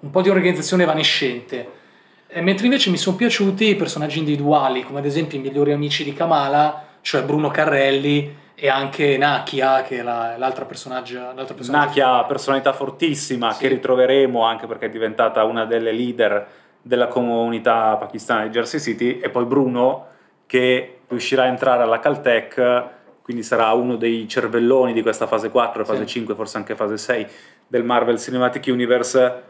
un 0.00 0.10
po' 0.10 0.22
di 0.22 0.30
organizzazione 0.30 0.84
evanescente. 0.84 1.80
E 2.28 2.40
mentre 2.40 2.64
invece 2.66 2.90
mi 2.90 2.96
sono 2.96 3.16
piaciuti 3.16 3.68
i 3.68 3.76
personaggi 3.76 4.18
individuali, 4.18 4.82
come 4.84 5.00
ad 5.00 5.04
esempio 5.04 5.38
i 5.38 5.40
migliori 5.42 5.72
amici 5.72 6.02
di 6.04 6.14
Kamala, 6.14 6.84
cioè 7.02 7.22
Bruno 7.24 7.48
Carrelli 7.50 8.36
e 8.54 8.68
anche 8.68 9.18
Nakia, 9.18 9.82
che 9.82 9.98
è 9.98 10.02
la- 10.02 10.36
l'altra 10.38 10.64
personaggio. 10.64 11.18
L'altra 11.34 11.54
personaggio 11.54 11.86
Nakia, 11.86 12.24
personalità 12.24 12.72
fortissima, 12.72 13.52
Sì. 13.52 13.60
che 13.62 13.68
ritroveremo 13.68 14.42
anche 14.44 14.66
perché 14.66 14.86
è 14.86 14.90
diventata 14.90 15.44
una 15.44 15.64
delle 15.66 15.92
leader 15.92 16.46
della 16.80 17.08
comunità 17.08 17.96
pakistana 17.96 18.44
di 18.44 18.50
Jersey 18.50 18.80
City, 18.80 19.18
e 19.18 19.28
poi 19.30 19.44
Bruno, 19.44 20.06
che 20.46 21.00
riuscirà 21.08 21.42
a 21.42 21.46
entrare 21.46 21.82
alla 21.82 21.98
Caltech, 21.98 22.84
quindi 23.22 23.42
sarà 23.42 23.70
uno 23.72 23.96
dei 23.96 24.26
cervelloni 24.28 24.92
di 24.92 25.02
questa 25.02 25.26
fase 25.26 25.48
4, 25.50 25.84
fase 25.84 26.00
Sì. 26.00 26.06
5, 26.14 26.34
forse 26.34 26.56
anche 26.56 26.74
fase 26.74 26.96
6 26.98 27.26
del 27.66 27.84
Marvel 27.84 28.18
Cinematic 28.18 28.66
Universe. 28.68 29.42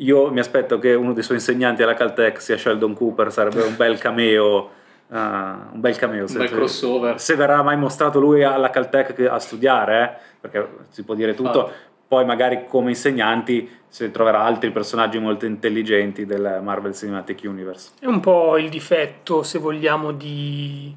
Io 0.00 0.30
mi 0.30 0.40
aspetto 0.40 0.78
che 0.78 0.92
uno 0.94 1.12
dei 1.14 1.22
suoi 1.22 1.38
insegnanti 1.38 1.82
alla 1.82 1.94
Caltech 1.94 2.40
sia 2.40 2.56
Sheldon 2.58 2.92
Cooper, 2.94 3.32
sarebbe 3.32 3.62
un 3.62 3.76
bel 3.76 3.98
cameo. 3.98 4.70
eh, 5.08 5.16
un 5.16 5.68
bel 5.80 5.96
cameo 5.96 6.22
un 6.22 6.28
se- 6.28 6.38
bel 6.38 6.50
crossover. 6.50 7.20
se 7.20 7.36
verrà 7.36 7.62
mai 7.62 7.76
mostrato 7.76 8.18
lui 8.18 8.42
alla 8.42 8.70
Caltech 8.70 9.20
a 9.30 9.38
studiare, 9.38 10.02
eh, 10.02 10.38
perché 10.40 10.68
si 10.90 11.04
può 11.04 11.14
dire 11.14 11.32
tutto, 11.34 11.60
Infatti. 11.60 11.78
poi 12.08 12.24
magari 12.24 12.64
come 12.66 12.88
insegnanti 12.90 13.70
si 13.88 14.10
troverà 14.10 14.42
altri 14.42 14.70
personaggi 14.72 15.18
molto 15.20 15.46
intelligenti 15.46 16.26
del 16.26 16.58
Marvel 16.60 16.92
Cinematic 16.92 17.40
Universe. 17.44 17.90
È 18.00 18.06
un 18.06 18.18
po' 18.18 18.58
il 18.58 18.68
difetto, 18.68 19.44
se 19.44 19.60
vogliamo, 19.60 20.10
di 20.10 20.92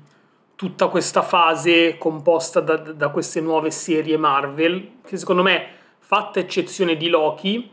tutta 0.60 0.90
questa 0.90 1.22
fase 1.22 1.98
composta 1.98 2.60
da, 2.60 2.76
da 2.76 3.08
queste 3.12 3.40
nuove 3.40 3.72
serie 3.72 4.18
Marvel, 4.18 4.96
che 5.06 5.16
secondo 5.16 5.42
me, 5.42 5.66
fatta 6.00 6.42
eccezione 6.42 6.98
di 6.98 7.08
Loki, 7.08 7.72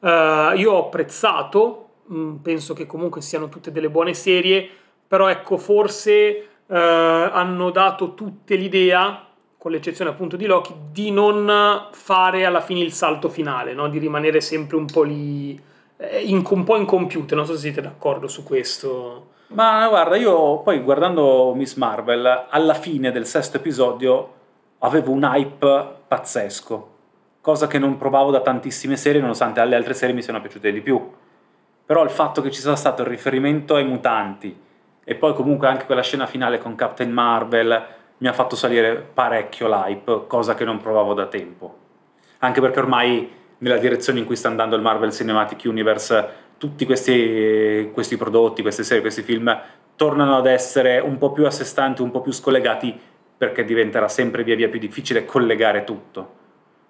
eh, 0.00 0.52
io 0.56 0.72
ho 0.72 0.86
apprezzato, 0.86 1.88
mh, 2.06 2.36
penso 2.36 2.72
che 2.72 2.86
comunque 2.86 3.20
siano 3.20 3.50
tutte 3.50 3.70
delle 3.70 3.90
buone 3.90 4.14
serie, 4.14 4.66
però 5.06 5.28
ecco, 5.28 5.58
forse 5.58 6.14
eh, 6.22 6.74
hanno 6.74 7.68
dato 7.68 8.14
tutte 8.14 8.54
l'idea, 8.54 9.26
con 9.58 9.70
l'eccezione 9.70 10.08
appunto 10.08 10.36
di 10.36 10.46
Loki, 10.46 10.72
di 10.90 11.10
non 11.10 11.90
fare 11.92 12.46
alla 12.46 12.62
fine 12.62 12.80
il 12.80 12.94
salto 12.94 13.28
finale, 13.28 13.74
no? 13.74 13.90
di 13.90 13.98
rimanere 13.98 14.40
sempre 14.40 14.76
un 14.76 14.86
po' 14.86 15.02
lì, 15.02 15.62
eh, 15.98 16.22
in- 16.22 16.42
un 16.48 16.64
po' 16.64 16.78
incompiute, 16.78 17.34
non 17.34 17.44
so 17.44 17.52
se 17.52 17.58
siete 17.58 17.82
d'accordo 17.82 18.26
su 18.26 18.42
questo. 18.42 19.32
Ma 19.52 19.86
guarda, 19.86 20.16
io 20.16 20.60
poi 20.60 20.80
guardando 20.80 21.52
Miss 21.54 21.74
Marvel, 21.74 22.46
alla 22.48 22.72
fine 22.72 23.12
del 23.12 23.26
sesto 23.26 23.58
episodio 23.58 24.32
avevo 24.78 25.10
un 25.12 25.24
hype 25.24 25.96
pazzesco, 26.08 26.90
cosa 27.42 27.66
che 27.66 27.78
non 27.78 27.98
provavo 27.98 28.30
da 28.30 28.40
tantissime 28.40 28.96
serie, 28.96 29.20
nonostante 29.20 29.60
alle 29.60 29.76
altre 29.76 29.92
serie 29.92 30.14
mi 30.14 30.22
siano 30.22 30.40
piaciute 30.40 30.72
di 30.72 30.80
più. 30.80 31.06
Però 31.84 32.02
il 32.02 32.08
fatto 32.08 32.40
che 32.40 32.50
ci 32.50 32.62
sia 32.62 32.74
stato 32.76 33.02
il 33.02 33.08
riferimento 33.08 33.74
ai 33.74 33.84
mutanti 33.84 34.58
e 35.04 35.14
poi 35.16 35.34
comunque 35.34 35.68
anche 35.68 35.84
quella 35.84 36.02
scena 36.02 36.24
finale 36.24 36.56
con 36.56 36.74
Captain 36.74 37.10
Marvel 37.12 37.84
mi 38.16 38.28
ha 38.28 38.32
fatto 38.32 38.56
salire 38.56 38.94
parecchio 38.96 39.68
l'hype, 39.68 40.26
cosa 40.28 40.54
che 40.54 40.64
non 40.64 40.78
provavo 40.78 41.12
da 41.12 41.26
tempo. 41.26 41.76
Anche 42.38 42.62
perché 42.62 42.78
ormai 42.78 43.30
nella 43.58 43.76
direzione 43.76 44.18
in 44.18 44.24
cui 44.24 44.36
sta 44.36 44.48
andando 44.48 44.76
il 44.76 44.82
Marvel 44.82 45.12
Cinematic 45.12 45.62
Universe, 45.66 46.28
tutti 46.62 46.86
questi, 46.86 47.90
questi 47.92 48.16
prodotti, 48.16 48.62
queste 48.62 48.84
serie, 48.84 49.00
questi 49.00 49.22
film 49.22 49.52
tornano 49.96 50.36
ad 50.36 50.46
essere 50.46 51.00
un 51.00 51.18
po' 51.18 51.32
più 51.32 51.44
a 51.44 51.50
sé 51.50 51.64
stanti, 51.64 52.02
un 52.02 52.12
po' 52.12 52.20
più 52.20 52.30
scollegati, 52.30 52.96
perché 53.36 53.64
diventerà 53.64 54.06
sempre 54.06 54.44
via 54.44 54.54
via 54.54 54.68
più 54.68 54.78
difficile 54.78 55.24
collegare 55.24 55.82
tutto. 55.82 56.34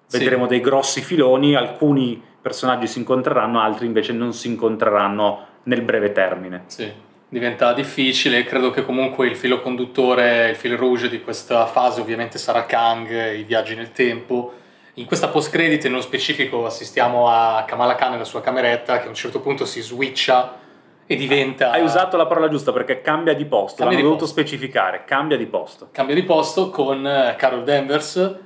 Sì. 0.05 0.19
Vedremo 0.19 0.47
dei 0.47 0.61
grossi 0.61 1.01
filoni, 1.01 1.55
alcuni 1.55 2.23
personaggi 2.43 2.87
si 2.87 2.99
incontreranno, 2.99 3.63
altri 3.63 3.87
invece 3.87 4.13
non 4.13 4.35
si 4.35 4.49
incontreranno 4.49 5.47
nel 5.63 5.81
breve 5.81 6.13
termine. 6.13 6.65
Sì, 6.67 6.93
diventa 7.27 7.73
difficile. 7.73 8.45
Credo 8.45 8.69
che 8.73 8.85
comunque 8.85 9.27
il 9.27 9.37
filo 9.37 9.63
conduttore, 9.63 10.51
il 10.51 10.57
fil 10.57 10.77
rouge 10.77 11.09
di 11.09 11.23
questa 11.23 11.65
fase 11.65 12.03
ovviamente 12.03 12.37
sarà 12.37 12.67
Kang, 12.67 13.09
i 13.37 13.45
viaggi 13.45 13.75
nel 13.75 13.93
tempo. 13.93 14.53
In 14.97 15.07
questa 15.07 15.29
post 15.29 15.51
credit, 15.51 15.85
nello 15.85 16.03
specifico, 16.03 16.67
assistiamo 16.67 17.27
a 17.27 17.65
Kamala 17.67 17.95
Khan 17.95 18.11
nella 18.11 18.25
sua 18.25 18.43
cameretta 18.43 18.99
che 18.99 19.07
a 19.07 19.09
un 19.09 19.15
certo 19.15 19.41
punto 19.41 19.65
si 19.65 19.81
switcha 19.81 20.59
e 21.07 21.17
diventa... 21.17 21.71
Hai 21.71 21.83
usato 21.83 22.19
la 22.19 22.27
parola 22.27 22.49
giusta 22.49 22.73
perché 22.73 23.01
cambia 23.01 23.33
di 23.33 23.47
posto, 23.47 23.79
Cambia 23.79 23.97
l'hanno 23.97 23.97
di 23.97 24.03
dovuto 24.03 24.27
posto. 24.27 24.41
specificare, 24.41 25.05
cambia 25.07 25.39
di 25.39 25.47
posto. 25.47 25.89
cambia 25.93 26.15
di 26.15 26.23
posto 26.25 26.69
con 26.69 27.07
eh, 27.07 27.35
Carol 27.39 27.65
Danvers 27.65 28.37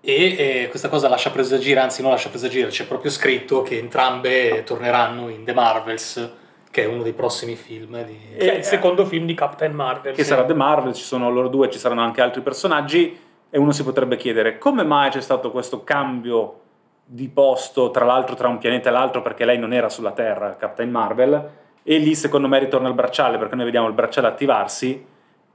e 0.00 0.34
eh, 0.36 0.66
questa 0.68 0.88
cosa 0.88 1.08
lascia 1.08 1.30
presagire, 1.30 1.78
anzi 1.78 2.02
non 2.02 2.10
lascia 2.10 2.28
presagire, 2.28 2.70
c'è 2.70 2.86
proprio 2.86 3.12
scritto 3.12 3.62
che 3.62 3.78
entrambe 3.78 4.64
torneranno 4.64 5.28
in 5.28 5.44
The 5.44 5.54
Marvels 5.54 6.32
che 6.72 6.82
è 6.82 6.86
uno 6.86 7.04
dei 7.04 7.12
prossimi 7.12 7.54
film 7.54 8.02
di... 8.02 8.18
Che 8.36 8.52
è 8.52 8.56
il 8.56 8.64
secondo 8.64 9.04
film 9.06 9.26
di 9.26 9.34
Captain 9.34 9.72
Marvel. 9.72 10.12
che 10.12 10.24
sì. 10.24 10.28
sarà 10.30 10.44
The 10.44 10.54
Marvel, 10.54 10.92
ci 10.92 11.04
sono 11.04 11.30
loro 11.30 11.46
due, 11.46 11.70
ci 11.70 11.78
saranno 11.78 12.02
anche 12.02 12.20
altri 12.20 12.40
personaggi 12.40 13.16
e 13.54 13.58
uno 13.58 13.70
si 13.70 13.84
potrebbe 13.84 14.16
chiedere 14.16 14.58
come 14.58 14.82
mai 14.82 15.10
c'è 15.10 15.20
stato 15.20 15.52
questo 15.52 15.84
cambio 15.84 16.58
di 17.04 17.28
posto, 17.28 17.92
tra 17.92 18.04
l'altro 18.04 18.34
tra 18.34 18.48
un 18.48 18.58
pianeta 18.58 18.88
e 18.88 18.92
l'altro, 18.92 19.22
perché 19.22 19.44
lei 19.44 19.58
non 19.58 19.72
era 19.72 19.88
sulla 19.88 20.10
Terra, 20.10 20.56
Captain 20.56 20.90
Marvel, 20.90 21.50
e 21.84 21.98
lì 21.98 22.16
secondo 22.16 22.48
me 22.48 22.58
ritorna 22.58 22.88
il 22.88 22.94
bracciale, 22.94 23.38
perché 23.38 23.54
noi 23.54 23.66
vediamo 23.66 23.86
il 23.86 23.94
bracciale 23.94 24.26
attivarsi 24.26 25.06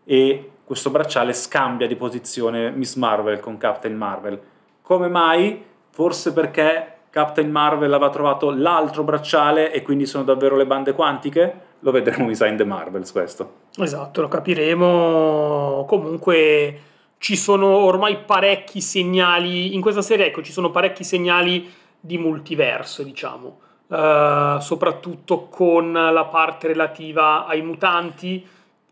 e 0.06 0.50
questo 0.64 0.92
bracciale 0.92 1.34
scambia 1.34 1.88
di 1.88 1.98
posizione 1.98 2.72
Miss 2.72 2.96
Marvel 2.96 3.42
con 3.42 3.58
Captain 3.58 3.98
Marvel. 3.98 4.40
Come 4.82 5.10
mai? 5.10 5.62
Forse 5.90 6.32
perché 6.32 7.00
Captain 7.10 7.52
Marvel 7.52 7.92
aveva 7.92 8.12
trovato 8.12 8.50
l'altro 8.50 9.04
bracciale 9.04 9.74
e 9.74 9.82
quindi 9.82 10.06
sono 10.06 10.24
davvero 10.24 10.56
le 10.56 10.66
bande 10.66 10.94
quantiche? 10.94 11.68
Lo 11.80 11.92
vedremo 11.92 12.30
in 12.30 12.56
The 12.56 12.64
Marvels 12.64 13.12
questo. 13.12 13.54
Esatto, 13.76 14.22
lo 14.22 14.30
capiremo. 14.30 15.84
Comunque 15.86 16.88
ci 17.20 17.36
sono 17.36 17.68
ormai 17.68 18.18
parecchi 18.26 18.82
segnali, 18.82 19.76
in 19.76 19.82
questa 19.82 20.02
serie 20.02 20.26
ecco, 20.28 20.42
ci 20.42 20.52
sono 20.52 20.72
parecchi 20.72 21.04
segnali 21.04 21.72
di 22.00 22.18
multiverso, 22.18 23.04
diciamo, 23.04 23.60
Eh, 23.92 24.58
soprattutto 24.62 25.48
con 25.48 25.92
la 25.92 26.26
parte 26.26 26.68
relativa 26.68 27.46
ai 27.48 27.62
mutanti, 27.62 28.46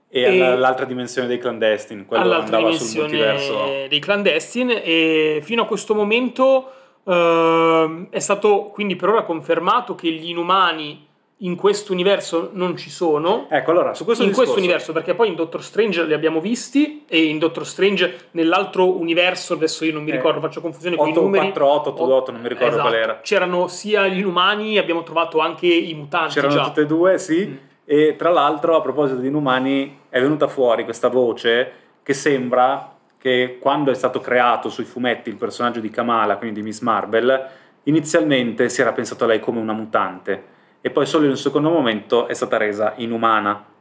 E, 0.10 0.22
E- 0.22 0.42
alla- 0.42 0.54
all'altra 0.54 0.86
dimensione 0.86 1.28
dei 1.28 1.38
clandestini, 1.38 2.06
quello 2.06 2.24
all'altra 2.24 2.58
andava 2.58 2.74
sul 2.76 2.88
dimensione 3.04 3.34
multiverso. 3.38 3.88
dei 3.90 4.00
clandestini 4.00 4.82
e 4.82 5.40
fino 5.44 5.62
a 5.64 5.66
questo 5.66 5.94
momento 5.94 6.72
ehm, 7.06 8.08
è 8.10 8.20
stato 8.20 8.66
quindi 8.74 8.96
per 8.98 9.10
ora 9.10 9.24
confermato 9.24 9.96
che 9.96 10.10
gli 10.12 10.30
inumani 10.30 11.07
in 11.41 11.56
questo 11.56 11.91
universo 11.94 12.50
non 12.53 12.75
ci 12.75 12.89
sono. 12.89 13.46
Ecco, 13.50 13.70
allora, 13.70 13.94
su 13.94 14.06
questo 14.06 14.24
in 14.24 14.29
discorso, 14.29 14.53
questo 14.53 14.67
universo, 14.67 14.91
perché 14.94 15.13
poi 15.13 15.27
in 15.27 15.36
Doctor 15.36 15.63
Strange 15.63 16.03
li 16.06 16.13
abbiamo 16.13 16.39
visti 16.39 17.03
e 17.08 17.25
in 17.25 17.38
Doctor 17.38 17.65
Strange 17.67 18.29
nell'altro 18.32 18.98
universo, 18.98 19.53
adesso 19.53 19.86
io 19.86 19.94
non 19.94 20.03
mi 20.03 20.10
Eh, 20.10 20.15
ricordo, 20.15 20.39
faccio 20.39 20.62
confusione 20.62 20.96
con 20.96 21.10
i 21.10 21.13
numeri. 21.13 21.48
848, 21.50 21.89
828, 22.03 22.32
non 22.32 22.41
mi 22.41 22.48
ricordo 22.48 22.74
Esatto. 22.74 22.88
qual 22.89 23.00
era. 23.00 23.20
C'erano 23.22 23.67
sia 23.67 24.08
gli 24.08 24.17
inumani, 24.17 24.77
abbiamo 24.79 25.03
trovato 25.03 25.39
anche 25.39 25.67
i 25.67 25.94
mutanti 25.94 26.34
C'erano 26.34 26.53
già. 26.53 26.63
tutte 26.63 26.82
e 26.82 26.86
due, 26.88 27.17
sì. 27.20 27.46
Mm. 27.48 27.56
E 27.86 28.15
tra 28.17 28.29
l'altro, 28.32 28.75
a 28.75 28.82
proposito 28.82 29.20
di 29.20 29.27
inumani, 29.27 30.00
è 30.10 30.20
venuta 30.20 30.48
fuori 30.48 30.84
questa 30.86 31.08
voce 31.08 31.72
che 32.01 32.13
sembra 32.13 32.94
che 33.20 33.58
quando 33.62 33.91
è 33.91 33.94
stato 33.96 34.20
creato 34.20 34.70
sui 34.70 34.86
fumetti 34.86 35.29
il 35.29 35.36
personaggio 35.36 35.79
di 35.79 35.89
Kamala, 35.89 36.38
quindi 36.38 36.62
di 36.62 36.65
Miss 36.65 36.82
Marvel, 36.82 37.48
inizialmente 37.84 38.70
si 38.70 38.82
era 38.82 38.91
pensato 38.91 39.24
a 39.24 39.27
lei 39.27 39.39
come 39.39 39.60
una 39.60 39.74
mutante 39.74 40.56
e 40.82 40.90
poi 40.90 41.06
solo 41.06 41.26
in 41.26 41.32
un 41.32 41.38
secondo 41.38 41.70
momento 41.70 42.28
è 42.28 42.34
stata 42.34 42.58
resa 42.58 42.94
inumana. 42.98 43.76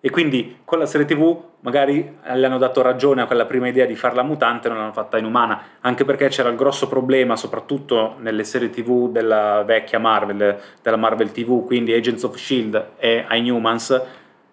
E 0.00 0.10
quindi 0.10 0.58
con 0.64 0.78
la 0.78 0.86
serie 0.86 1.06
TV 1.06 1.42
magari 1.60 2.18
le 2.32 2.46
hanno 2.46 2.58
dato 2.58 2.82
ragione 2.82 3.22
a 3.22 3.26
quella 3.26 3.46
prima 3.46 3.66
idea 3.66 3.84
di 3.84 3.96
farla 3.96 4.22
mutante 4.22 4.68
non 4.68 4.78
l'hanno 4.78 4.92
fatta 4.92 5.18
inumana, 5.18 5.60
anche 5.80 6.04
perché 6.04 6.28
c'era 6.28 6.50
il 6.50 6.56
grosso 6.56 6.86
problema, 6.86 7.34
soprattutto 7.34 8.14
nelle 8.18 8.44
serie 8.44 8.70
TV 8.70 9.10
della 9.10 9.64
vecchia 9.64 9.98
Marvel, 9.98 10.60
della 10.80 10.96
Marvel 10.96 11.32
TV, 11.32 11.64
quindi 11.66 11.92
Agents 11.92 12.22
of 12.22 12.36
Shield 12.36 12.90
e 12.98 13.26
Inhumans, 13.32 14.00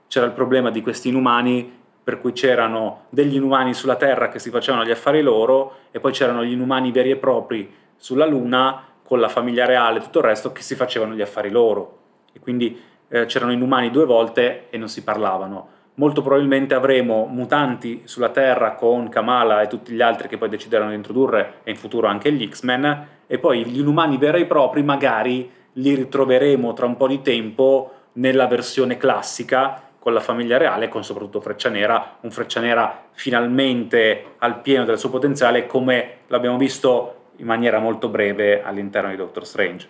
c'era 0.08 0.26
il 0.26 0.32
problema 0.32 0.72
di 0.72 0.82
questi 0.82 1.10
inumani 1.10 1.84
per 2.04 2.20
cui 2.20 2.34
c'erano 2.34 3.06
degli 3.10 3.36
inumani 3.36 3.74
sulla 3.74 3.96
Terra 3.96 4.30
che 4.30 4.40
si 4.40 4.50
facevano 4.50 4.84
gli 4.84 4.92
affari 4.92 5.22
loro 5.22 5.78
e 5.92 6.00
poi 6.00 6.12
c'erano 6.12 6.44
gli 6.44 6.52
inumani 6.52 6.92
veri 6.92 7.12
e 7.12 7.16
propri 7.18 7.72
sulla 7.98 8.26
Luna 8.26 8.84
con 9.06 9.20
la 9.20 9.30
famiglia 9.30 9.66
reale 9.66 10.00
e 10.00 10.02
tutto 10.02 10.20
il 10.20 10.26
resto 10.26 10.52
che 10.52 10.64
si 10.64 10.76
facevano 10.76 11.14
gli 11.14 11.22
affari 11.22 11.52
loro. 11.52 12.00
E 12.34 12.40
quindi 12.40 12.82
eh, 13.08 13.26
c'erano 13.26 13.52
inumani 13.52 13.92
due 13.92 14.06
volte 14.06 14.66
e 14.70 14.78
non 14.78 14.90
si 14.90 15.04
parlavano. 15.04 15.74
Molto 15.96 16.22
probabilmente 16.22 16.74
avremo 16.74 17.26
mutanti 17.26 18.02
sulla 18.06 18.30
Terra 18.30 18.74
con 18.74 19.08
Kamala 19.08 19.62
e 19.62 19.68
tutti 19.68 19.94
gli 19.94 20.02
altri 20.02 20.28
che 20.28 20.38
poi 20.38 20.50
decideranno 20.50 20.90
di 20.90 20.96
introdurre 20.96 21.60
e 21.64 21.72
in 21.72 21.78
futuro 21.78 22.08
anche 22.08 22.34
gli 22.34 22.50
X-Men 22.50 23.08
e 23.28 23.38
poi 23.38 23.64
gli 23.66 23.80
inumani 23.80 24.18
veri 24.18 24.42
e 24.42 24.46
propri 24.46 24.84
magari 24.84 25.50
li 25.74 25.96
ritroveremo 25.96 26.74
tra 26.74 26.86
un 26.86 26.98
po' 26.98 27.08
di 27.08 27.22
tempo 27.22 27.92
nella 28.14 28.48
versione 28.48 28.98
classica 28.98 29.82
con 29.98 30.14
la 30.14 30.20
famiglia 30.20 30.58
reale 30.58 30.90
con 30.90 31.04
soprattutto 31.04 31.40
Freccia 31.40 31.70
Nera, 31.70 32.18
un 32.22 32.32
Freccia 32.32 32.60
Nera 32.60 33.06
finalmente 33.12 34.34
al 34.40 34.60
pieno 34.62 34.84
del 34.84 35.00
suo 35.00 35.10
potenziale 35.10 35.66
come 35.66 36.18
l'abbiamo 36.28 36.58
visto 36.58 37.15
in 37.38 37.46
maniera 37.46 37.80
molto 37.80 38.08
breve 38.10 38.64
all'interno 38.64 39.10
di 39.10 39.16
Doctor 39.16 39.46
Strange. 39.46 39.88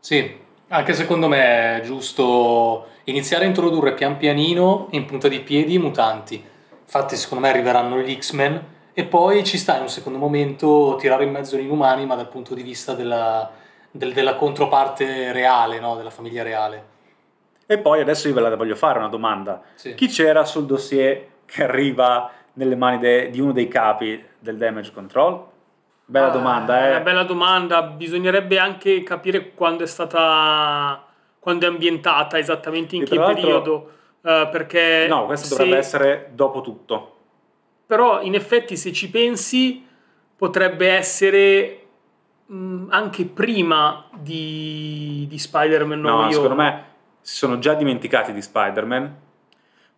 Sì, 0.00 0.36
anche 0.68 0.92
secondo 0.92 1.28
me 1.28 1.78
è 1.78 1.80
giusto 1.82 2.86
iniziare 3.04 3.44
a 3.44 3.48
introdurre 3.48 3.94
pian 3.94 4.16
pianino 4.16 4.88
in 4.90 5.04
punta 5.04 5.28
di 5.28 5.40
piedi 5.40 5.74
i 5.74 5.78
mutanti. 5.78 6.42
Infatti 6.82 7.16
secondo 7.16 7.44
me 7.44 7.50
arriveranno 7.50 7.98
gli 7.98 8.14
X-Men 8.18 8.62
e 8.92 9.04
poi 9.04 9.44
ci 9.44 9.58
sta 9.58 9.76
in 9.76 9.82
un 9.82 9.88
secondo 9.88 10.18
momento 10.18 10.96
tirare 10.98 11.24
in 11.24 11.30
mezzo 11.30 11.56
gli 11.56 11.62
inumani 11.64 12.06
ma 12.06 12.14
dal 12.14 12.28
punto 12.28 12.54
di 12.54 12.62
vista 12.62 12.94
della, 12.94 13.50
del- 13.90 14.12
della 14.12 14.34
controparte 14.34 15.32
reale, 15.32 15.80
no? 15.80 15.96
della 15.96 16.10
famiglia 16.10 16.42
reale. 16.42 16.92
E 17.66 17.78
poi 17.78 18.00
adesso 18.00 18.28
io 18.28 18.34
ve 18.34 18.40
la 18.42 18.56
voglio 18.56 18.76
fare 18.76 18.98
una 18.98 19.08
domanda. 19.08 19.62
Sì. 19.74 19.94
Chi 19.94 20.08
c'era 20.08 20.44
sul 20.44 20.66
dossier 20.66 21.26
che 21.46 21.64
arriva 21.64 22.30
nelle 22.54 22.76
mani 22.76 22.98
de- 22.98 23.30
di 23.30 23.40
uno 23.40 23.52
dei 23.52 23.68
capi 23.68 24.22
del 24.38 24.56
damage 24.58 24.92
control? 24.92 25.52
Bella 26.06 26.26
Ah, 26.26 26.30
domanda, 26.30 26.86
eh? 26.86 26.90
Una 26.90 27.00
bella 27.00 27.22
domanda, 27.22 27.82
bisognerebbe 27.82 28.58
anche 28.58 29.02
capire 29.02 29.52
quando 29.52 29.84
è 29.84 29.86
stata, 29.86 31.02
quando 31.38 31.66
è 31.66 31.68
ambientata 31.68 32.38
esattamente 32.38 32.96
in 32.96 33.02
E 33.02 33.04
che 33.06 33.18
periodo, 33.18 33.90
eh, 34.22 34.48
perché 34.50 35.06
No, 35.08 35.24
questo 35.26 35.46
se- 35.46 35.56
dovrebbe 35.56 35.76
essere 35.78 36.30
dopo 36.32 36.60
tutto. 36.60 37.16
Però 37.86 38.20
in 38.22 38.34
effetti 38.34 38.76
se 38.76 38.92
ci 38.92 39.08
pensi 39.10 39.86
potrebbe 40.36 40.88
essere 40.90 41.86
mh, 42.46 42.86
anche 42.90 43.24
prima 43.24 44.06
di, 44.12 45.26
di 45.28 45.38
Spider-Man 45.38 46.00
No, 46.00 46.16
Way 46.18 46.32
secondo 46.32 46.54
me 46.54 46.84
si 47.20 47.36
sono 47.36 47.58
già 47.58 47.74
dimenticati 47.74 48.32
di 48.32 48.42
Spider-Man 48.42 49.16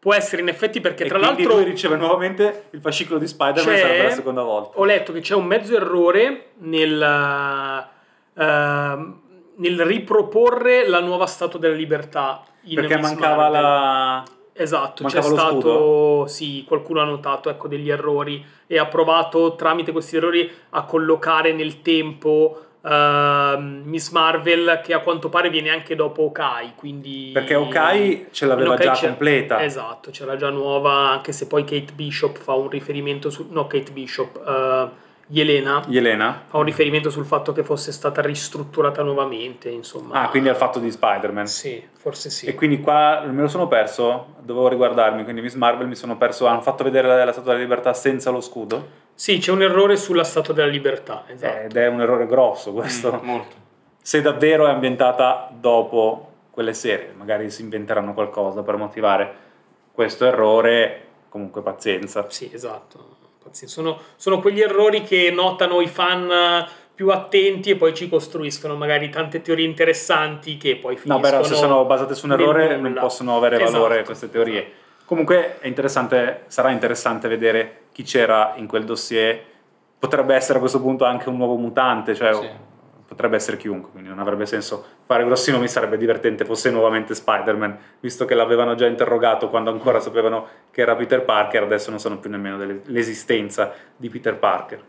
Può 0.07 0.15
essere 0.15 0.41
in 0.41 0.47
effetti 0.47 0.81
perché 0.81 1.03
e 1.03 1.09
tra 1.09 1.19
l'altro 1.19 1.55
lui 1.55 1.65
riceve 1.65 1.97
nuovamente 1.97 2.67
il 2.71 2.81
fascicolo 2.81 3.19
di 3.19 3.27
Spider-Man 3.27 3.77
sarebbe 3.77 4.03
la 4.05 4.11
seconda 4.11 4.45
volta. 4.45 4.79
ho 4.79 4.85
letto 4.85 5.13
che 5.13 5.19
c'è 5.19 5.35
un 5.35 5.47
mezzo 5.47 5.75
errore 5.75 6.51
nel, 6.59 7.89
ehm, 8.35 9.21
nel 9.57 9.85
riproporre 9.85 10.87
la 10.87 11.01
nuova 11.01 11.27
Statua 11.27 11.59
della 11.59 11.75
Libertà. 11.75 12.45
in 12.67 12.77
Perché 12.77 12.99
mancava 12.99 13.51
Marvel. 13.51 13.61
la... 13.61 14.25
Esatto, 14.53 15.03
Mancava 15.03 15.27
c'è 15.27 15.33
stato, 15.33 15.59
scudo? 15.59 16.25
sì, 16.29 16.65
qualcuno 16.65 17.01
ha 17.01 17.05
notato 17.05 17.51
ecco, 17.51 17.67
degli 17.67 17.91
errori 17.91 18.45
e 18.69 18.79
ha 18.79 18.87
provato 18.87 19.57
tramite 19.57 19.91
questi 19.91 20.19
errori 20.19 20.49
a 20.71 20.85
collocare 20.85 21.53
nel 21.53 21.83
tempo 21.83 22.66
ehm, 22.87 23.83
Miss 23.85 24.11
Marvel 24.11 24.81
che 24.83 24.95
a 24.95 25.01
quanto 25.01 25.29
pare 25.29 25.51
viene 25.51 25.71
anche 25.71 25.95
dopo 25.97 26.23
Okai, 26.23 26.73
quindi... 26.77 27.31
Perché 27.33 27.55
Okai 27.55 28.29
ce 28.31 28.47
l'aveva 28.47 28.75
Okai 28.75 28.87
già 28.87 28.93
c'è- 28.93 29.07
completa. 29.09 29.63
Esatto, 29.63 30.11
c'era 30.11 30.37
già 30.37 30.51
nuova, 30.51 31.11
anche 31.11 31.33
se 31.33 31.47
poi 31.47 31.65
Kate 31.65 31.93
Bishop 31.95 32.39
fa 32.39 32.55
un 32.55 32.69
riferimento 32.69 33.31
su... 33.31 33.49
no, 33.51 33.67
Kate 33.67 33.91
Bishop, 33.93 34.37
eh, 34.47 35.05
Yelena 35.29 35.83
Yelena? 35.89 36.43
fa 36.47 36.59
un 36.59 36.65
riferimento 36.65 37.11
sul 37.11 37.25
fatto 37.25 37.53
che 37.53 37.65
fosse 37.65 37.91
stata 37.91 38.21
ristrutturata 38.23 39.03
nuovamente, 39.03 39.69
insomma. 39.69 40.23
Ah, 40.23 40.29
quindi 40.29 40.49
al 40.49 40.57
fatto 40.57 40.79
di 40.79 40.91
Spider-Man. 40.91 41.47
Sì, 41.47 41.83
forse 41.95 42.31
sì. 42.31 42.47
E 42.47 42.55
quindi 42.55 42.81
qua 42.81 43.23
me 43.27 43.43
lo 43.43 43.49
sono 43.49 43.67
perso, 43.67 44.35
dovevo 44.41 44.69
riguardarmi, 44.69 45.25
quindi 45.25 45.41
Miss 45.43 45.55
Marvel 45.55 45.89
mi 45.89 45.97
sono 45.97 46.17
perso, 46.17 46.47
hanno 46.47 46.61
fatto 46.61 46.85
vedere 46.85 47.09
la, 47.09 47.25
la 47.25 47.33
Statua 47.33 47.53
della 47.53 47.65
Libertà 47.65 47.93
senza 47.93 48.31
lo 48.31 48.41
scudo, 48.41 48.87
Sì, 49.15 49.39
c'è 49.39 49.51
un 49.51 49.63
errore 49.63 49.97
sulla 49.97 50.25
Statua 50.25 50.55
della 50.55 50.71
Libertà, 50.71 51.25
esatto. 51.27 51.59
ed 51.59 51.77
è 51.77 51.89
un 51.89 52.01
errore 52.01 52.27
grosso 52.27 52.73
questo. 52.73 53.21
Mm, 53.21 53.27
molto. 53.27 53.57
Se 54.01 54.21
davvero 54.23 54.67
è 54.67 54.71
ambientata 54.71 55.51
dopo 55.53 56.31
quelle 56.51 56.73
serie, 56.73 57.13
magari 57.17 57.51
si 57.51 57.63
inventeranno 57.63 58.15
qualcosa 58.15 58.63
per 58.63 58.77
motivare 58.77 59.35
questo 59.91 60.25
errore, 60.25 61.03
comunque 61.29 61.63
pazienza. 61.63 62.27
Sì, 62.29 62.49
esatto. 62.53 63.17
Sono, 63.53 63.99
sono 64.17 64.41
quegli 64.41 64.61
errori 64.61 65.03
che 65.03 65.31
notano 65.31 65.81
i 65.81 65.87
fan 65.87 66.31
eh, 66.31 66.67
più 66.95 67.11
attenti 67.11 67.71
e 67.71 67.77
poi 67.77 67.95
ci 67.95 68.09
costruiscono 68.09 68.75
magari 68.75 69.11
tante 69.11 69.43
teorie 69.43 69.67
interessanti 69.67 70.57
che 70.57 70.77
poi 70.77 70.95
No, 70.95 71.01
finiscono 71.01 71.21
però 71.21 71.43
se 71.43 71.55
sono 71.55 71.85
basate 71.85 72.15
su 72.15 72.27
un 72.27 72.33
errore 72.33 72.77
non 72.77 72.97
possono 72.99 73.37
avere 73.37 73.59
valore 73.59 73.95
Esatto, 73.95 74.07
queste 74.07 74.31
teorie. 74.31 74.73
Comunque 75.05 75.59
è 75.61 75.67
interessante, 75.67 76.45
sarà 76.47 76.71
interessante 76.71 77.29
vedere 77.29 77.83
chi 77.93 78.03
c'era 78.03 78.55
in 78.57 78.67
quel 78.67 78.85
dossier. 78.85 79.41
Potrebbe 79.99 80.35
essere 80.35 80.57
a 80.57 80.61
questo 80.61 80.81
punto 80.81 81.05
anche 81.05 81.29
un 81.29 81.37
nuovo 81.37 81.57
mutante, 81.57 82.15
cioè 82.15 82.33
Sì. 82.35 82.49
Potrebbe 83.17 83.37
essere 83.37 83.57
chiunque, 83.57 83.91
quindi 83.91 84.11
non 84.11 84.19
avrebbe 84.19 84.45
senso 84.45 84.85
fare 85.07 85.25
grossi 85.25 85.51
nomi, 85.51 85.67
sarebbe 85.67 85.97
divertente 85.97 86.45
fosse 86.45 86.71
nuovamente 86.71 87.15
Spider-Man, 87.15 87.79
visto 88.01 88.27
che 88.27 88.35
l'avevano 88.35 88.75
già 88.75 88.87
interrogato 88.87 89.49
quando 89.49 89.71
ancora 89.71 89.99
sapevano 90.01 90.47
che 90.71 90.83
era 90.83 90.95
Peter 90.95 91.25
Parker, 91.25 91.63
adesso 91.63 91.89
non 91.89 91.99
sanno 91.99 92.19
più 92.19 92.29
nemmeno 92.29 92.59
dell'esistenza 92.59 93.73
di 93.97 94.11
Peter 94.11 94.37
Parker. 94.37 94.85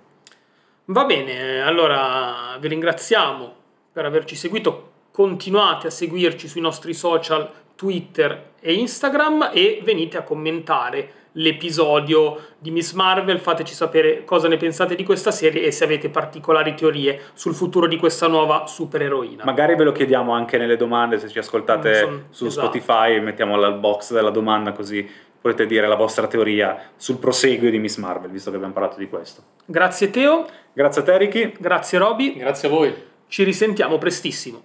Va 0.85 1.05
bene, 1.05 1.61
allora 1.61 2.57
vi 2.59 2.67
ringraziamo 2.67 3.55
per 3.93 4.05
averci 4.05 4.35
seguito. 4.35 4.91
Continuate 5.11 5.87
a 5.87 5.89
seguirci 5.89 6.47
sui 6.47 6.61
nostri 6.61 6.93
social 6.93 7.49
Twitter 7.75 8.51
e 8.59 8.73
Instagram 8.73 9.51
e 9.53 9.81
venite 9.83 10.17
a 10.17 10.23
commentare 10.23 11.26
l'episodio 11.37 12.39
di 12.59 12.71
Miss 12.71 12.93
Marvel, 12.93 13.39
fateci 13.39 13.73
sapere 13.73 14.23
cosa 14.23 14.47
ne 14.47 14.57
pensate 14.57 14.95
di 14.95 15.03
questa 15.03 15.31
serie 15.31 15.63
e 15.63 15.71
se 15.71 15.83
avete 15.83 16.09
particolari 16.09 16.73
teorie 16.75 17.21
sul 17.33 17.53
futuro 17.53 17.87
di 17.87 17.97
questa 17.97 18.27
nuova 18.27 18.65
supereroina. 18.67 19.43
Magari 19.43 19.75
ve 19.75 19.83
lo 19.83 19.91
chiediamo 19.91 20.33
anche 20.33 20.57
nelle 20.57 20.77
domande 20.77 21.19
se 21.19 21.29
ci 21.29 21.39
ascoltate 21.39 22.25
su 22.29 22.45
esatto. 22.47 22.67
Spotify, 22.67 23.19
mettiamo 23.19 23.55
la 23.55 23.71
box 23.71 24.13
della 24.13 24.31
domanda 24.31 24.71
così 24.71 25.07
potete 25.39 25.67
dire 25.67 25.87
la 25.87 25.95
vostra 25.95 26.27
teoria 26.27 26.89
sul 26.97 27.17
proseguio 27.17 27.69
di 27.69 27.77
Miss 27.77 27.97
Marvel, 27.97 28.31
visto 28.31 28.49
che 28.49 28.55
abbiamo 28.55 28.73
parlato 28.73 28.97
di 28.97 29.07
questo. 29.07 29.41
Grazie 29.65 30.09
Teo, 30.09 30.45
Grazie 30.73 31.01
a 31.01 31.03
te 31.05 31.17
Ricky, 31.17 31.53
grazie 31.57 31.97
Roby, 31.97 32.37
Grazie 32.37 32.67
a 32.67 32.71
voi. 32.71 32.93
ci 33.27 33.43
risentiamo 33.43 33.97
prestissimo. 33.97 34.61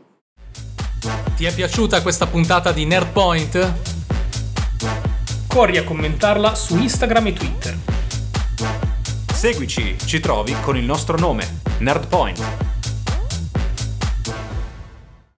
Ti 1.36 1.44
è 1.44 1.54
piaciuta 1.54 2.02
questa 2.02 2.26
puntata 2.26 2.72
di 2.72 2.84
Nerdpoint? 2.84 3.90
Corri 5.52 5.76
a 5.76 5.84
commentarla 5.84 6.54
su 6.54 6.78
Instagram 6.78 7.26
e 7.26 7.32
Twitter. 7.34 7.78
seguici, 9.34 9.98
ci 10.02 10.18
trovi 10.18 10.56
con 10.62 10.78
il 10.78 10.84
nostro 10.84 11.18
nome, 11.18 11.60
Nerdpoint. 11.80 12.71